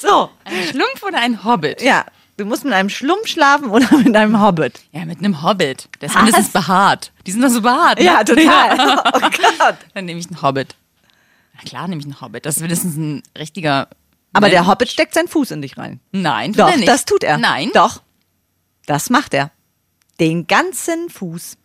so, 0.00 0.30
ein 0.44 0.62
Schlumpf 0.70 1.02
oder 1.02 1.18
ein 1.18 1.44
Hobbit? 1.44 1.82
ja. 1.82 2.04
Du 2.38 2.44
musst 2.44 2.64
mit 2.64 2.74
einem 2.74 2.90
Schlumpf 2.90 3.28
schlafen 3.28 3.70
oder 3.70 3.90
mit 3.96 4.14
einem 4.14 4.38
Hobbit. 4.42 4.80
Ja, 4.92 5.06
mit 5.06 5.20
einem 5.20 5.42
Hobbit. 5.42 5.88
Der 6.02 6.10
ist 6.10 6.16
mindestens 6.16 6.50
behaart. 6.50 7.10
Die 7.26 7.32
sind 7.32 7.40
doch 7.40 7.48
so 7.48 7.62
behaart. 7.62 7.98
ne? 7.98 8.04
Ja, 8.04 8.22
total. 8.24 8.98
Oh 9.14 9.20
Gott. 9.20 9.76
Dann 9.94 10.04
nehme 10.04 10.20
ich 10.20 10.26
einen 10.26 10.42
Hobbit. 10.42 10.74
Na 11.54 11.62
klar, 11.62 11.88
nehme 11.88 11.98
ich 12.00 12.04
einen 12.04 12.20
Hobbit. 12.20 12.44
Das 12.44 12.58
ist 12.58 12.62
wenigstens 12.62 12.94
ein 12.98 13.22
richtiger. 13.38 13.88
Aber 14.36 14.48
der 14.50 14.60
Mensch. 14.60 14.70
Hobbit 14.70 14.88
steckt 14.90 15.14
seinen 15.14 15.28
Fuß 15.28 15.50
in 15.52 15.62
dich 15.62 15.76
rein. 15.78 16.00
Nein, 16.12 16.52
tut 16.52 16.60
Doch, 16.60 16.68
er 16.70 16.76
nicht. 16.76 16.88
das 16.88 17.04
tut 17.04 17.24
er. 17.24 17.38
Nein. 17.38 17.70
Doch. 17.74 18.02
Das 18.86 19.10
macht 19.10 19.34
er. 19.34 19.50
Den 20.20 20.46
ganzen 20.46 21.08
Fuß 21.10 21.56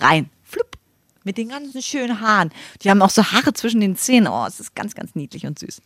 rein. 0.00 0.30
Flupp. 0.44 0.76
Mit 1.24 1.38
den 1.38 1.48
ganzen 1.48 1.82
schönen 1.82 2.20
Haaren. 2.20 2.52
Die 2.82 2.90
haben 2.90 3.02
auch 3.02 3.10
so 3.10 3.24
Haare 3.24 3.52
zwischen 3.52 3.80
den 3.80 3.96
Zähnen. 3.96 4.28
Oh, 4.28 4.44
es 4.46 4.60
ist 4.60 4.74
ganz, 4.76 4.94
ganz 4.94 5.14
niedlich 5.14 5.46
und 5.46 5.58
süß. 5.58 5.80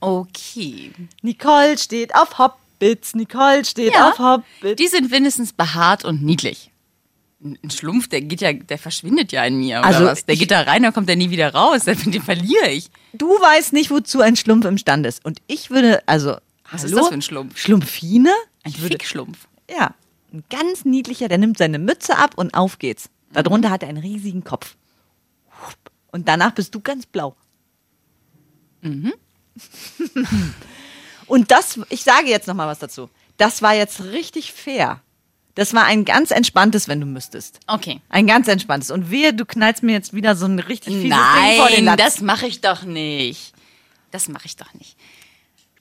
Okay. 0.00 0.92
Nicole 1.22 1.78
steht 1.78 2.14
auf 2.14 2.38
Hobbits. 2.38 3.14
Nicole 3.14 3.64
steht 3.64 3.92
Ja, 3.92 4.10
auf 4.10 4.18
Hobbits. 4.18 4.76
Die 4.76 4.88
sind 4.88 5.10
wenigstens 5.10 5.52
behaart 5.52 6.04
und 6.04 6.22
niedlich. 6.22 6.70
Ein 7.42 7.70
Schlumpf, 7.70 8.08
der 8.08 8.22
geht 8.22 8.40
ja, 8.40 8.52
der 8.52 8.78
verschwindet 8.78 9.30
ja 9.30 9.44
in 9.44 9.58
mir. 9.58 9.78
Oder 9.78 9.86
Also 9.86 10.04
was? 10.06 10.24
Der 10.24 10.36
geht 10.36 10.50
da 10.50 10.62
rein, 10.62 10.82
dann 10.82 10.92
kommt 10.94 11.08
er 11.10 11.16
nie 11.16 11.30
wieder 11.30 11.52
raus. 11.54 11.84
Den 11.84 12.22
verliere 12.22 12.70
ich. 12.70 12.90
Du 13.18 13.28
weißt 13.28 13.72
nicht, 13.72 13.90
wozu 13.90 14.20
ein 14.20 14.36
Schlumpf 14.36 14.64
imstande 14.66 15.08
ist. 15.08 15.24
Und 15.24 15.40
ich 15.46 15.70
würde, 15.70 16.02
also, 16.06 16.36
Was 16.70 16.82
hallo? 16.82 16.84
ist 16.84 16.94
das 16.96 17.08
für 17.08 17.14
ein 17.14 17.22
Schlumpf? 17.22 17.58
Schlumpfine? 17.58 18.32
Ein 18.64 18.72
Fickschlumpf. 18.72 19.46
ja, 19.70 19.94
ein 20.32 20.42
ganz 20.50 20.84
niedlicher, 20.84 21.28
der 21.28 21.38
nimmt 21.38 21.56
seine 21.58 21.78
Mütze 21.78 22.16
ab 22.18 22.32
und 22.36 22.54
auf 22.54 22.78
geht's. 22.78 23.08
Darunter 23.32 23.70
hat 23.70 23.82
er 23.82 23.88
einen 23.88 23.98
riesigen 23.98 24.44
Kopf. 24.44 24.76
Und 26.10 26.28
danach 26.28 26.52
bist 26.52 26.74
du 26.74 26.80
ganz 26.80 27.06
blau. 27.06 27.36
und 31.26 31.50
das, 31.50 31.80
ich 31.88 32.02
sage 32.04 32.28
jetzt 32.28 32.46
noch 32.46 32.54
mal 32.54 32.68
was 32.68 32.78
dazu. 32.78 33.10
Das 33.36 33.62
war 33.62 33.74
jetzt 33.74 34.02
richtig 34.04 34.52
fair. 34.52 35.02
Das 35.56 35.74
war 35.74 35.84
ein 35.84 36.04
ganz 36.04 36.30
entspanntes, 36.30 36.86
wenn 36.86 37.00
du 37.00 37.06
müsstest. 37.06 37.60
Okay. 37.66 38.00
Ein 38.10 38.26
ganz 38.26 38.46
entspanntes. 38.46 38.90
Und 38.90 39.10
wehe, 39.10 39.32
du 39.34 39.44
knallst 39.44 39.82
mir 39.82 39.92
jetzt 39.92 40.12
wieder 40.12 40.36
so 40.36 40.46
ein 40.46 40.58
richtig 40.58 40.94
fieses 40.94 41.02
Ding 41.10 41.56
vor 41.56 41.68
den 41.68 41.84
Nein, 41.84 41.96
Latz. 41.98 42.14
das 42.14 42.20
mache 42.20 42.46
ich 42.46 42.60
doch 42.60 42.82
nicht. 42.84 43.52
Das 44.10 44.28
mache 44.28 44.44
ich 44.46 44.56
doch 44.56 44.72
nicht. 44.74 44.96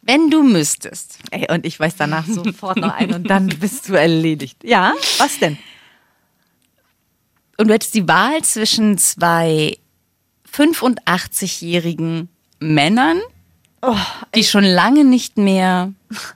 Wenn 0.02 0.30
du 0.30 0.44
müsstest, 0.44 1.20
Ey, 1.32 1.52
und 1.52 1.66
ich 1.66 1.80
weiß 1.80 1.96
danach 1.98 2.26
sofort 2.28 2.78
noch 2.78 2.94
ein 2.94 3.14
und 3.14 3.30
dann 3.30 3.48
bist 3.48 3.90
du 3.90 3.94
erledigt. 3.96 4.64
Ja, 4.64 4.94
was 5.20 5.40
denn? 5.40 5.58
und 7.58 7.68
du 7.70 7.74
hättest 7.74 7.94
die 7.96 8.08
Wahl 8.08 8.42
zwischen 8.44 8.98
zwei 8.98 9.78
85-jährigen 10.52 12.30
Männern, 12.60 13.20
Oh, 13.82 13.96
die 14.34 14.44
schon 14.44 14.64
lange 14.64 15.04
nicht 15.06 15.38
mehr 15.38 15.94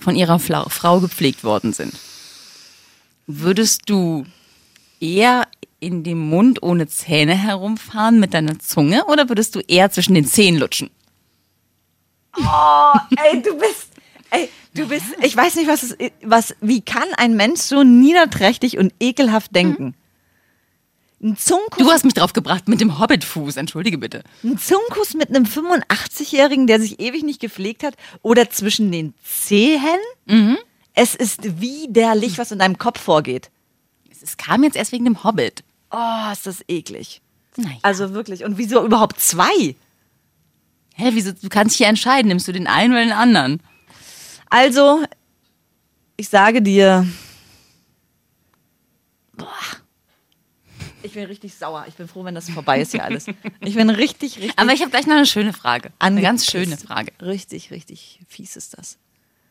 von 0.00 0.16
ihrer 0.16 0.38
Fla 0.38 0.68
Frau 0.68 1.00
gepflegt 1.00 1.44
worden 1.44 1.72
sind, 1.72 1.94
würdest 3.26 3.82
du 3.86 4.24
eher 5.00 5.46
in 5.78 6.02
dem 6.02 6.18
Mund 6.18 6.62
ohne 6.62 6.86
Zähne 6.88 7.34
herumfahren 7.34 8.20
mit 8.20 8.34
deiner 8.34 8.58
Zunge 8.58 9.04
oder 9.06 9.28
würdest 9.28 9.54
du 9.54 9.60
eher 9.60 9.90
zwischen 9.90 10.14
den 10.14 10.26
Zähnen 10.26 10.60
lutschen? 10.60 10.90
Ey, 12.36 13.42
du 13.42 13.56
bist. 13.56 13.88
Ey, 14.30 14.48
du 14.74 14.86
bist. 14.86 15.06
Ich 15.22 15.36
weiß 15.36 15.56
nicht, 15.56 15.68
was 15.68 15.82
es 15.82 15.96
was. 16.22 16.54
Wie 16.60 16.80
kann 16.82 17.08
ein 17.16 17.34
Mensch 17.34 17.60
so 17.60 17.82
niederträchtig 17.82 18.78
und 18.78 18.92
ekelhaft 19.00 19.54
denken? 19.54 19.94
Ein 21.22 21.36
Zungenkuss, 21.36 21.78
Du 21.84 21.90
hast 21.90 22.04
mich 22.04 22.14
drauf 22.14 22.32
gebracht 22.32 22.66
mit 22.68 22.80
dem 22.80 22.98
Hobbitfuß, 22.98 23.56
entschuldige 23.58 23.98
bitte. 23.98 24.22
ein 24.42 24.56
Zungenkuss 24.56 25.12
mit 25.14 25.28
einem 25.28 25.44
85-Jährigen, 25.44 26.66
der 26.66 26.80
sich 26.80 26.98
ewig 26.98 27.22
nicht 27.24 27.40
gepflegt 27.40 27.82
hat, 27.82 27.94
oder 28.22 28.48
zwischen 28.48 28.90
den 28.90 29.12
Zehen? 29.22 29.98
Es 30.94 31.14
ist 31.14 31.60
widerlich, 31.60 32.38
was 32.38 32.52
in 32.52 32.58
deinem 32.58 32.78
Kopf 32.78 33.00
vorgeht. 33.00 33.50
Es 34.22 34.36
kam 34.38 34.64
jetzt 34.64 34.76
erst 34.76 34.92
wegen 34.92 35.04
dem 35.04 35.22
Hobbit. 35.22 35.62
Oh, 35.90 36.32
ist 36.32 36.46
das 36.46 36.64
eklig. 36.68 37.20
Naja. 37.56 37.76
Also 37.82 38.12
wirklich. 38.14 38.44
Und 38.44 38.56
wieso 38.58 38.84
überhaupt 38.84 39.20
zwei? 39.20 39.74
Hä, 40.94 41.10
wieso, 41.12 41.32
du 41.32 41.48
kannst 41.48 41.72
dich 41.74 41.78
hier 41.78 41.86
entscheiden, 41.88 42.28
nimmst 42.28 42.46
du 42.48 42.52
den 42.52 42.66
einen 42.66 42.92
oder 42.92 43.02
den 43.02 43.12
anderen? 43.12 43.62
Also, 44.50 45.02
ich 46.16 46.28
sage 46.28 46.62
dir. 46.62 47.06
Boah. 49.36 49.48
Ich 51.02 51.12
bin 51.12 51.24
richtig 51.24 51.54
sauer. 51.54 51.84
Ich 51.88 51.94
bin 51.94 52.08
froh, 52.08 52.24
wenn 52.24 52.34
das 52.34 52.50
vorbei 52.50 52.80
ist 52.80 52.92
hier 52.92 53.04
alles. 53.04 53.26
Ich 53.60 53.74
bin 53.74 53.90
richtig, 53.90 54.36
richtig. 54.36 54.58
Aber 54.58 54.72
ich 54.72 54.80
habe 54.80 54.90
gleich 54.90 55.06
noch 55.06 55.16
eine 55.16 55.26
schöne 55.26 55.52
Frage. 55.52 55.90
Eine 55.98 56.20
ganz 56.20 56.46
schöne 56.46 56.76
Frage. 56.76 57.12
Richtig, 57.22 57.70
richtig 57.70 58.20
fies 58.28 58.56
ist 58.56 58.76
das. 58.76 58.98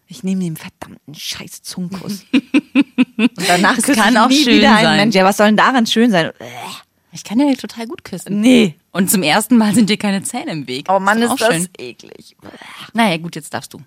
Ich 0.07 0.23
nehme 0.23 0.43
den 0.43 0.57
verdammten 0.57 1.13
scheiß 1.13 1.61
Zungenkuss. 1.61 2.25
Und 2.33 3.31
danach 3.47 3.75
Das 3.75 3.85
kann 3.85 4.17
auch 4.17 4.29
nie 4.29 4.43
schön 4.43 4.57
wieder 4.57 4.75
einen 4.75 4.83
sein. 4.83 4.97
Mensch. 4.97 5.15
Ja, 5.15 5.23
was 5.23 5.37
soll 5.37 5.47
denn 5.47 5.57
daran 5.57 5.85
schön 5.85 6.09
sein? 6.11 6.31
Ich 7.11 7.23
kann 7.23 7.39
ja 7.39 7.51
total 7.53 7.87
gut 7.87 8.03
küssen. 8.03 8.39
Nee. 8.41 8.75
Und 8.91 9.09
zum 9.09 9.23
ersten 9.23 9.57
Mal 9.57 9.73
sind 9.73 9.89
dir 9.89 9.97
keine 9.97 10.23
Zähne 10.23 10.51
im 10.51 10.67
Weg. 10.67 10.85
Oh 10.89 10.99
Mann, 10.99 11.19
doch 11.21 11.33
ist 11.33 11.41
das 11.41 11.55
schön. 11.55 11.69
eklig. 11.77 12.35
Naja, 12.93 13.17
gut, 13.17 13.35
jetzt 13.35 13.53
darfst 13.53 13.73
du. 13.73 13.81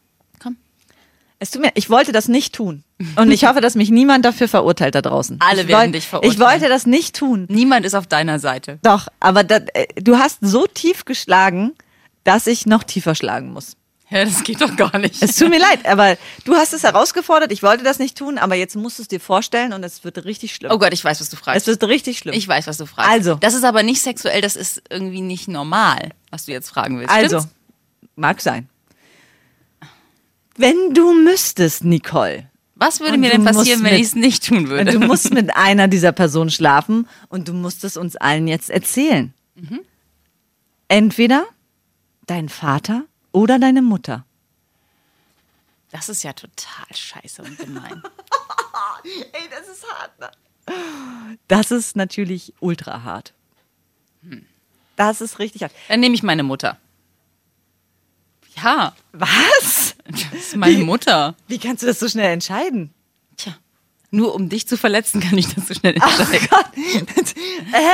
Es 1.42 1.50
tut 1.50 1.60
mir, 1.60 1.72
ich 1.74 1.90
wollte 1.90 2.12
das 2.12 2.28
nicht 2.28 2.54
tun. 2.54 2.84
Und 3.16 3.32
ich 3.32 3.44
hoffe, 3.46 3.60
dass 3.60 3.74
mich 3.74 3.90
niemand 3.90 4.24
dafür 4.24 4.46
verurteilt 4.46 4.94
da 4.94 5.02
draußen. 5.02 5.40
Alle 5.40 5.62
ich 5.62 5.66
werden 5.68 5.86
wollt- 5.86 5.94
dich 5.96 6.06
verurteilen. 6.06 6.32
Ich 6.34 6.38
wollte 6.40 6.68
das 6.68 6.86
nicht 6.86 7.16
tun. 7.16 7.46
Niemand 7.50 7.84
ist 7.84 7.94
auf 7.94 8.06
deiner 8.06 8.38
Seite. 8.38 8.78
Doch, 8.82 9.08
aber 9.18 9.42
da, 9.42 9.56
äh, 9.74 9.88
du 10.00 10.18
hast 10.18 10.38
so 10.40 10.68
tief 10.68 11.04
geschlagen, 11.04 11.72
dass 12.22 12.46
ich 12.46 12.64
noch 12.66 12.84
tiefer 12.84 13.16
schlagen 13.16 13.52
muss. 13.52 13.74
Ja, 14.08 14.24
das 14.24 14.44
geht 14.44 14.60
doch 14.60 14.76
gar 14.76 14.96
nicht. 14.98 15.20
Es 15.20 15.34
tut 15.34 15.48
mir 15.50 15.58
leid, 15.58 15.84
aber 15.84 16.16
du 16.44 16.54
hast 16.54 16.74
es 16.74 16.84
herausgefordert. 16.84 17.50
Ich 17.50 17.64
wollte 17.64 17.82
das 17.82 17.98
nicht 17.98 18.16
tun, 18.16 18.38
aber 18.38 18.54
jetzt 18.54 18.76
musst 18.76 18.98
du 18.98 19.02
es 19.02 19.08
dir 19.08 19.18
vorstellen 19.18 19.72
und 19.72 19.82
es 19.82 20.04
wird 20.04 20.24
richtig 20.24 20.54
schlimm. 20.54 20.70
Oh 20.70 20.78
Gott, 20.78 20.92
ich 20.92 21.02
weiß, 21.04 21.20
was 21.20 21.28
du 21.28 21.34
es 21.34 21.42
fragst. 21.42 21.66
wird 21.66 21.82
richtig 21.82 22.18
schlimm. 22.18 22.34
Ich 22.34 22.46
weiß, 22.46 22.68
was 22.68 22.76
du 22.78 22.86
fragst. 22.86 23.10
Also. 23.10 23.34
Das 23.34 23.54
ist 23.54 23.64
aber 23.64 23.82
nicht 23.82 24.00
sexuell, 24.00 24.42
das 24.42 24.54
ist 24.54 24.80
irgendwie 24.90 25.22
nicht 25.22 25.48
normal, 25.48 26.10
was 26.30 26.44
du 26.44 26.52
jetzt 26.52 26.68
fragen 26.68 27.00
willst. 27.00 27.10
also, 27.12 27.40
Stimmt's? 27.40 27.54
mag 28.14 28.40
sein. 28.40 28.68
Wenn 30.56 30.92
du 30.94 31.12
müsstest, 31.14 31.84
Nicole, 31.84 32.48
Was 32.74 33.00
würde 33.00 33.16
mir 33.18 33.30
denn 33.30 33.44
passieren, 33.44 33.82
wenn 33.84 33.94
ich 33.94 34.02
es 34.02 34.14
nicht 34.14 34.46
tun 34.46 34.68
würde? 34.68 34.92
du 34.92 35.00
musst 35.00 35.32
mit 35.32 35.54
einer 35.56 35.88
dieser 35.88 36.12
Personen 36.12 36.50
schlafen 36.50 37.08
und 37.28 37.48
du 37.48 37.52
musst 37.54 37.84
es 37.84 37.96
uns 37.96 38.16
allen 38.16 38.48
jetzt 38.48 38.70
erzählen. 38.70 39.32
Mhm. 39.54 39.80
Entweder 40.88 41.46
dein 42.26 42.48
Vater 42.48 43.04
oder 43.32 43.58
deine 43.58 43.82
Mutter. 43.82 44.24
Das 45.90 46.08
ist 46.08 46.22
ja 46.22 46.32
total 46.32 46.86
scheiße 46.94 47.42
und 47.42 47.58
gemein. 47.58 48.02
Ey, 49.04 49.42
das 49.50 49.68
ist 49.68 49.84
hart. 49.90 50.18
Ne? 50.20 50.30
Das 51.48 51.70
ist 51.70 51.96
natürlich 51.96 52.54
ultra 52.60 53.02
hart. 53.02 53.32
Das 54.96 55.20
ist 55.20 55.38
richtig 55.38 55.62
hart. 55.62 55.72
Dann 55.88 56.00
nehme 56.00 56.14
ich 56.14 56.22
meine 56.22 56.42
Mutter. 56.42 56.78
Ja, 58.56 58.94
Was? 59.12 59.91
Das 60.04 60.22
ist 60.34 60.56
meine 60.56 60.78
Wie- 60.78 60.84
Mutter. 60.84 61.36
Wie 61.48 61.58
kannst 61.58 61.82
du 61.82 61.86
das 61.86 61.98
so 62.00 62.08
schnell 62.08 62.32
entscheiden? 62.32 62.92
Tja, 63.36 63.54
nur 64.10 64.34
um 64.34 64.48
dich 64.48 64.66
zu 64.68 64.76
verletzen, 64.76 65.20
kann 65.20 65.38
ich 65.38 65.54
das 65.54 65.68
so 65.68 65.74
schnell 65.74 65.96
Ach 66.00 66.18
entscheiden. 66.18 66.48
Gott. 66.50 67.34
Hä? 67.72 67.90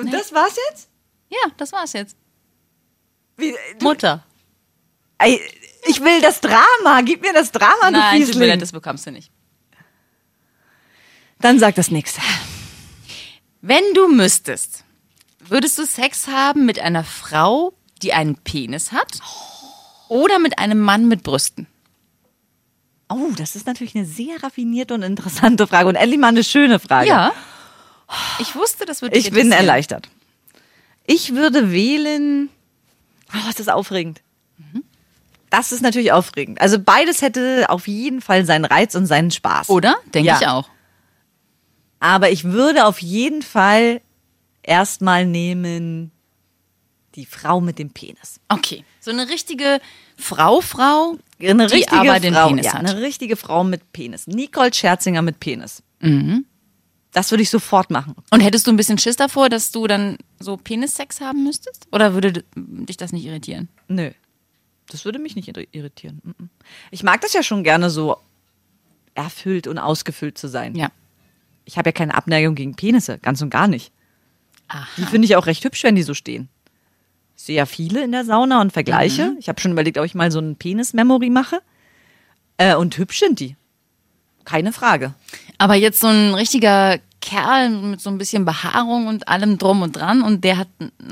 Und 0.00 0.12
das 0.12 0.32
war's 0.32 0.56
jetzt? 0.70 0.88
Ja, 1.30 1.50
das 1.56 1.72
war's 1.72 1.92
jetzt. 1.92 2.16
Wie, 3.36 3.54
du, 3.78 3.84
Mutter. 3.84 4.24
ey, 5.18 5.40
ich 5.86 6.00
will 6.00 6.20
das 6.20 6.40
Drama. 6.40 7.00
Gib 7.04 7.22
mir 7.22 7.32
das 7.32 7.50
Drama, 7.52 7.86
du 7.86 7.92
Nein, 7.92 8.10
tut 8.12 8.20
mir 8.20 8.26
Fiesling. 8.26 8.48
leid, 8.48 8.62
das 8.62 8.72
bekommst 8.72 9.06
du 9.06 9.10
nicht. 9.10 9.30
Dann 11.40 11.58
sag 11.58 11.74
das 11.74 11.90
nächste. 11.90 12.20
Wenn 13.60 13.82
du 13.94 14.08
müsstest, 14.08 14.84
würdest 15.40 15.78
du 15.78 15.86
Sex 15.86 16.28
haben 16.28 16.66
mit 16.66 16.78
einer 16.78 17.04
Frau, 17.04 17.74
die 18.02 18.12
einen 18.12 18.36
Penis 18.36 18.92
hat? 18.92 19.18
Oder 20.12 20.38
mit 20.38 20.58
einem 20.58 20.78
Mann 20.78 21.08
mit 21.08 21.22
Brüsten? 21.22 21.66
Oh, 23.08 23.30
das 23.36 23.56
ist 23.56 23.66
natürlich 23.66 23.94
eine 23.94 24.04
sehr 24.04 24.42
raffinierte 24.42 24.92
und 24.92 25.02
interessante 25.02 25.66
Frage 25.66 25.88
und 25.88 25.94
endlich 25.94 26.20
mal 26.20 26.28
eine 26.28 26.44
schöne 26.44 26.78
Frage. 26.78 27.08
Ja. 27.08 27.32
Ich 28.38 28.54
wusste, 28.54 28.84
das 28.84 29.00
würde 29.00 29.16
dich 29.16 29.26
Ich 29.28 29.32
bin 29.32 29.52
erleichtert. 29.52 30.10
Ich 31.06 31.34
würde 31.34 31.72
wählen. 31.72 32.50
Oh, 33.34 33.48
ist 33.48 33.58
das 33.58 33.68
aufregend. 33.68 34.20
Das 35.48 35.72
ist 35.72 35.82
natürlich 35.82 36.12
aufregend. 36.12 36.60
Also 36.60 36.78
beides 36.78 37.22
hätte 37.22 37.66
auf 37.68 37.88
jeden 37.88 38.20
Fall 38.20 38.44
seinen 38.44 38.64
Reiz 38.66 38.94
und 38.94 39.06
seinen 39.06 39.30
Spaß. 39.30 39.68
Oder? 39.70 39.96
Denke 40.14 40.28
Ja. 40.28 40.38
ich 40.40 40.46
auch. 40.46 40.68
Aber 42.00 42.30
ich 42.30 42.44
würde 42.44 42.84
auf 42.86 42.98
jeden 43.00 43.40
Fall 43.42 44.02
erstmal 44.62 45.24
nehmen 45.26 46.11
die 47.14 47.26
Frau 47.26 47.60
mit 47.60 47.78
dem 47.78 47.90
Penis. 47.90 48.40
Okay. 48.48 48.84
So 49.00 49.10
eine 49.10 49.28
richtige 49.28 49.80
Frau, 50.16 50.60
Frau, 50.60 51.18
Eine 51.40 51.66
die 51.66 51.74
richtige 51.74 51.98
aber 52.00 52.20
den 52.20 52.34
Frau, 52.34 52.48
Penis 52.48 52.66
ja, 52.66 52.72
hat. 52.74 52.80
eine 52.88 53.00
richtige 53.00 53.36
Frau 53.36 53.64
mit 53.64 53.92
Penis. 53.92 54.26
Nicole 54.26 54.72
Scherzinger 54.72 55.22
mit 55.22 55.40
Penis. 55.40 55.82
Mhm. 56.00 56.46
Das 57.12 57.30
würde 57.30 57.42
ich 57.42 57.50
sofort 57.50 57.90
machen. 57.90 58.14
Und 58.30 58.40
hättest 58.40 58.66
du 58.66 58.70
ein 58.70 58.76
bisschen 58.76 58.96
Schiss 58.98 59.16
davor, 59.16 59.48
dass 59.50 59.70
du 59.70 59.86
dann 59.86 60.16
so 60.40 60.56
Penissex 60.56 61.20
haben 61.20 61.44
müsstest? 61.44 61.86
Oder 61.92 62.14
würde 62.14 62.42
dich 62.56 62.96
das 62.96 63.12
nicht 63.12 63.24
irritieren? 63.26 63.68
Nö. 63.88 64.10
Das 64.88 65.04
würde 65.04 65.18
mich 65.18 65.36
nicht 65.36 65.48
irri- 65.48 65.68
irritieren. 65.72 66.20
Ich 66.90 67.02
mag 67.02 67.20
das 67.20 67.32
ja 67.34 67.42
schon 67.42 67.64
gerne 67.64 67.90
so 67.90 68.16
erfüllt 69.14 69.66
und 69.66 69.78
ausgefüllt 69.78 70.38
zu 70.38 70.48
sein. 70.48 70.74
Ja. 70.74 70.90
Ich 71.64 71.76
habe 71.76 71.88
ja 71.88 71.92
keine 71.92 72.14
Abneigung 72.14 72.54
gegen 72.54 72.74
Penisse, 72.74 73.18
ganz 73.18 73.42
und 73.42 73.50
gar 73.50 73.68
nicht. 73.68 73.92
Aha. 74.68 74.86
Die 74.96 75.04
finde 75.04 75.26
ich 75.26 75.36
auch 75.36 75.46
recht 75.46 75.62
hübsch, 75.64 75.84
wenn 75.84 75.94
die 75.94 76.02
so 76.02 76.14
stehen. 76.14 76.48
Ich 77.36 77.44
sehe 77.44 77.56
ja 77.56 77.66
viele 77.66 78.04
in 78.04 78.12
der 78.12 78.24
Sauna 78.24 78.60
und 78.60 78.72
vergleiche. 78.72 79.34
Ich 79.38 79.48
habe 79.48 79.60
schon 79.60 79.72
überlegt, 79.72 79.98
ob 79.98 80.04
ich 80.04 80.14
mal 80.14 80.30
so 80.30 80.38
ein 80.38 80.56
Penis-Memory 80.56 81.30
mache. 81.30 81.60
Äh, 82.56 82.76
und 82.76 82.96
hübsch 82.98 83.20
sind 83.20 83.40
die. 83.40 83.56
Keine 84.44 84.72
Frage. 84.72 85.14
Aber 85.58 85.74
jetzt 85.74 86.00
so 86.00 86.08
ein 86.08 86.34
richtiger 86.34 86.98
Kerl 87.20 87.70
mit 87.70 88.00
so 88.00 88.10
ein 88.10 88.18
bisschen 88.18 88.44
Behaarung 88.44 89.06
und 89.06 89.28
allem 89.28 89.56
drum 89.56 89.82
und 89.82 89.92
dran 89.92 90.22
und 90.22 90.42
der 90.42 90.58
hat 90.58 90.68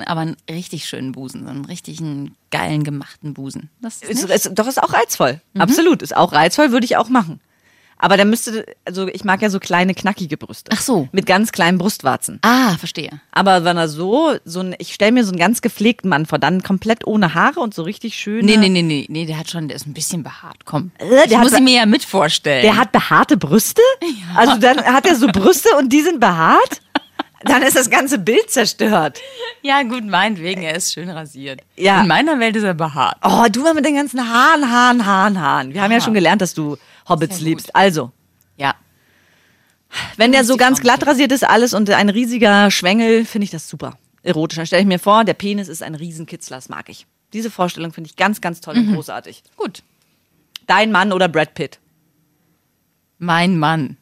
aber 0.07 0.21
einen 0.21 0.37
richtig 0.51 0.87
schönen 0.87 1.13
Busen, 1.13 1.45
so 1.45 1.51
einen 1.51 1.65
richtigen 1.65 2.35
geilen 2.51 2.83
gemachten 2.83 3.33
Busen. 3.33 3.71
Das 3.81 4.03
ist 4.03 4.25
Ist, 4.25 4.47
ist, 4.47 4.59
doch, 4.59 4.67
ist 4.67 4.83
auch 4.83 4.93
reizvoll. 4.93 5.41
Absolut. 5.57 6.03
Ist 6.03 6.17
auch 6.17 6.33
reizvoll, 6.33 6.73
würde 6.73 6.85
ich 6.85 6.97
auch 6.97 7.09
machen. 7.09 7.41
Aber 8.03 8.17
der 8.17 8.25
müsste, 8.25 8.65
also 8.87 9.09
ich 9.09 9.25
mag 9.25 9.43
ja 9.43 9.51
so 9.51 9.61
kleine, 9.61 9.95
knackige 9.95 10.39
Brüste. 10.39 10.71
Ach 10.73 10.81
so. 10.81 11.09
Mit 11.13 11.27
ganz 11.27 11.53
kleinen 11.53 11.77
Brustwarzen. 11.77 12.39
Ah, 12.41 12.79
verstehe. 12.79 13.21
Aber 13.31 13.65
wenn 13.65 13.77
er 13.77 13.89
so, 13.89 14.37
so 14.47 14.61
ein, 14.61 14.75
ich 14.79 14.95
stelle 14.95 15.13
mir 15.13 15.23
so 15.23 15.33
einen 15.33 15.39
ganz 15.39 15.61
gepflegten 15.61 16.09
Mann 16.09 16.25
vor, 16.25 16.39
dann 16.39 16.63
komplett 16.63 17.07
ohne 17.07 17.35
Haare 17.35 17.61
und 17.61 17.75
so 17.75 17.83
richtig 17.83 18.15
schön. 18.17 18.47
Nee, 18.47 18.57
nee, 18.57 18.71
nee, 18.71 18.81
nee, 18.81 19.05
nee, 19.11 19.27
der 19.27 19.39
hat 19.39 19.51
schon, 19.51 19.69
der 19.69 19.77
ist 19.77 19.87
ein 19.87 19.93
bisschen 19.93 20.23
behaart. 20.23 20.65
Komm. 20.65 20.93
Äh, 20.99 21.09
der 21.09 21.27
ich 21.27 21.39
muss 21.39 21.53
ihn 21.53 21.65
mir 21.65 21.77
ja 21.77 21.87
mit 21.87 22.03
vorstellen. 22.03 22.63
Der 22.63 22.79
hat 22.79 22.91
behaarte 22.91 23.37
Brüste? 23.37 23.83
Also 24.35 24.57
dann 24.59 24.79
hat 24.85 25.07
er 25.07 25.17
so 25.17 25.27
Brüste 25.27 25.69
und 25.79 25.93
die 25.93 26.01
sind 26.01 26.21
behaart? 26.21 26.81
Dann 27.43 27.63
ist 27.63 27.77
das 27.77 27.91
ganze 27.91 28.19
Bild 28.19 28.51
zerstört. 28.51 29.19
ja, 29.63 29.83
gut, 29.83 30.05
meinetwegen, 30.05 30.63
er 30.63 30.75
ist 30.77 30.93
schön 30.93 31.09
rasiert. 31.11 31.61
Ja. 31.77 32.03
In 32.03 32.07
meiner 32.09 32.39
Welt 32.39 32.55
ist 32.57 32.65
er 32.65 32.75
behaart. 32.75 33.17
Oh, 33.25 33.47
du 33.51 33.63
mal 33.63 33.75
mit 33.75 33.85
den 33.85 33.97
ganzen 33.97 34.21
Haaren, 34.21 34.71
Haaren, 34.71 35.07
Haaren, 35.07 35.41
Haaren. 35.41 35.75
Wir 35.75 35.83
haben 35.83 35.93
ja 35.93 36.01
schon 36.01 36.15
gelernt, 36.15 36.43
dass 36.43 36.55
du 36.55 36.77
Hobbits 37.11 37.41
liebst. 37.41 37.75
Also, 37.77 38.13
Ja. 38.57 38.75
wenn 40.17 40.33
der 40.33 40.45
so 40.45 40.57
ganz 40.57 40.81
glatt 40.81 41.07
rasiert 41.07 41.33
ist 41.33 41.45
alles 41.45 41.75
und 41.75 41.91
ein 41.91 42.09
riesiger 42.09 42.71
Schwengel, 42.71 43.25
finde 43.25 43.45
ich 43.45 43.51
das 43.51 43.69
super. 43.69 43.99
Erotisch. 44.23 44.57
Dann 44.57 44.67
stelle 44.67 44.83
ich 44.83 44.89
mir 44.89 44.99
vor, 44.99 45.25
der 45.25 45.35
Penis 45.35 45.69
ist 45.69 45.83
ein 45.83 45.95
Riesenkitzler, 45.95 46.57
das 46.59 46.69
mag 46.69 46.89
ich. 46.89 47.07
Diese 47.33 47.51
Vorstellung 47.51 47.93
finde 47.93 48.11
ich 48.11 48.17
ganz, 48.17 48.41
ganz 48.41 48.61
toll 48.61 48.77
und 48.77 48.93
großartig. 48.95 49.43
Gut. 49.57 49.83
Dein 50.67 50.93
Mann 50.93 51.13
oder 51.13 51.29
Brad 51.29 51.55
Pitt? 51.55 51.79
Mein 53.19 53.59
Mann. 53.59 53.97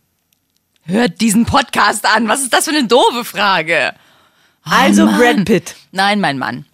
Hört 0.82 1.20
diesen 1.20 1.44
Podcast 1.44 2.04
an. 2.06 2.26
Was 2.28 2.40
ist 2.42 2.52
das 2.52 2.64
für 2.64 2.70
eine 2.70 2.86
doofe 2.86 3.24
Frage? 3.24 3.92
Oh, 4.66 4.70
Also 4.70 5.04
Mann. 5.06 5.18
Brad 5.18 5.44
Pitt. 5.44 5.76
Nein, 5.92 6.20
mein 6.20 6.38
Mann. 6.38 6.64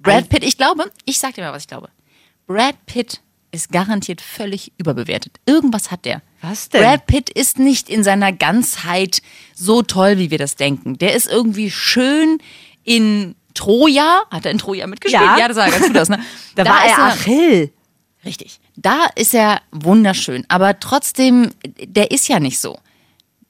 Brad 0.00 0.28
Pitt, 0.28 0.44
ich 0.44 0.56
glaube, 0.58 0.90
ich 1.06 1.18
sag 1.18 1.34
dir 1.34 1.42
mal, 1.42 1.52
was 1.52 1.62
ich 1.62 1.68
glaube. 1.68 1.88
Brad 2.46 2.74
Pitt 2.86 3.20
ist 3.52 3.70
garantiert 3.70 4.20
völlig 4.20 4.72
überbewertet. 4.78 5.38
Irgendwas 5.46 5.90
hat 5.90 6.04
der. 6.04 6.22
Was 6.40 6.70
denn? 6.70 6.82
Brad 6.82 7.06
Pitt 7.06 7.30
ist 7.30 7.58
nicht 7.58 7.88
in 7.88 8.02
seiner 8.02 8.32
Ganzheit 8.32 9.22
so 9.54 9.82
toll, 9.82 10.18
wie 10.18 10.30
wir 10.30 10.38
das 10.38 10.56
denken. 10.56 10.98
Der 10.98 11.14
ist 11.14 11.28
irgendwie 11.30 11.70
schön 11.70 12.38
in 12.82 13.36
Troja. 13.54 14.22
Hat 14.30 14.46
er 14.46 14.50
in 14.50 14.58
Troja 14.58 14.86
mitgespielt? 14.86 15.22
Ja. 15.22 15.38
Ja, 15.38 15.48
das 15.48 15.56
sah 15.56 15.68
ganz 15.68 15.86
gut 15.86 15.98
aus, 15.98 16.08
ne? 16.08 16.18
Da, 16.54 16.64
war 16.64 16.86
ist 16.86 16.98
er 16.98 17.04
Achill. 17.04 17.72
Richtig. 18.24 18.58
Da 18.76 19.06
ist 19.14 19.34
er 19.34 19.60
wunderschön, 19.70 20.44
aber 20.48 20.78
trotzdem, 20.80 21.50
der 21.78 22.10
ist 22.10 22.28
ja 22.28 22.40
nicht 22.40 22.58
so. 22.58 22.78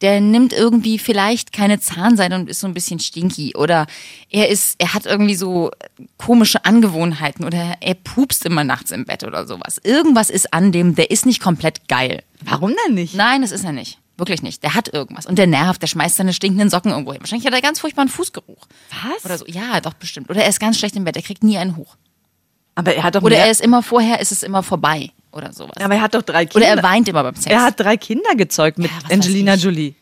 Der 0.02 0.20
nimmt 0.20 0.52
irgendwie 0.52 0.98
vielleicht 0.98 1.52
keine 1.52 1.78
Zahnseide 1.78 2.34
und 2.34 2.50
ist 2.50 2.60
so 2.60 2.66
ein 2.66 2.74
bisschen 2.74 2.98
stinky 2.98 3.54
oder 3.56 3.86
er 4.28 4.48
ist, 4.48 4.74
er 4.78 4.94
hat 4.94 5.06
irgendwie 5.06 5.36
so 5.36 5.70
komische 6.18 6.64
Angewohnheiten 6.64 7.44
oder 7.44 7.76
er 7.80 7.94
pupst 7.94 8.44
immer 8.44 8.64
nachts 8.64 8.90
im 8.90 9.04
Bett 9.04 9.22
oder 9.22 9.46
sowas. 9.46 9.80
Irgendwas 9.84 10.28
ist 10.28 10.52
an 10.52 10.72
dem, 10.72 10.96
der 10.96 11.12
ist 11.12 11.24
nicht 11.24 11.40
komplett 11.40 11.88
geil. 11.88 12.24
Warum 12.44 12.74
denn 12.86 12.94
nicht? 12.94 13.14
Nein, 13.14 13.42
das 13.42 13.52
ist 13.52 13.64
er 13.64 13.72
nicht. 13.72 13.98
Wirklich 14.16 14.42
nicht. 14.42 14.62
Der 14.64 14.74
hat 14.74 14.92
irgendwas 14.92 15.26
und 15.26 15.38
der 15.38 15.46
nervt, 15.46 15.80
der 15.80 15.86
schmeißt 15.86 16.16
seine 16.16 16.32
stinkenden 16.32 16.68
Socken 16.68 16.90
irgendwo 16.90 17.12
hin. 17.12 17.22
Wahrscheinlich 17.22 17.46
hat 17.46 17.54
er 17.54 17.62
ganz 17.62 17.78
furchtbaren 17.78 18.08
Fußgeruch. 18.08 18.66
Was? 18.90 19.24
Oder 19.24 19.38
so. 19.38 19.46
Ja, 19.46 19.80
doch 19.80 19.94
bestimmt. 19.94 20.28
Oder 20.30 20.42
er 20.42 20.48
ist 20.48 20.60
ganz 20.60 20.78
schlecht 20.78 20.96
im 20.96 21.04
Bett, 21.04 21.16
er 21.16 21.22
kriegt 21.22 21.44
nie 21.44 21.58
einen 21.58 21.76
hoch. 21.76 21.96
Aber 22.74 22.94
er 22.94 23.04
hat 23.04 23.14
doch 23.14 23.22
Oder 23.22 23.36
mehr, 23.36 23.46
er 23.46 23.50
ist 23.52 23.60
immer 23.60 23.82
vorher, 23.82 24.20
ist 24.20 24.32
es 24.32 24.42
immer 24.42 24.62
vorbei 24.62 25.12
oder 25.32 25.52
sowas. 25.52 25.76
aber 25.78 25.94
er 25.94 26.02
hat 26.02 26.14
doch 26.14 26.22
drei 26.22 26.42
Oder 26.42 26.48
Kinder. 26.50 26.66
er 26.68 26.82
weint 26.82 27.08
immer 27.08 27.22
beim 27.22 27.34
Sex. 27.34 27.46
Er 27.46 27.62
hat 27.62 27.78
drei 27.80 27.96
Kinder 27.96 28.34
gezeugt 28.36 28.78
mit 28.78 28.90
Ja, 28.90 29.14
Angelina. 29.14 29.54
Jolie. 29.54 29.94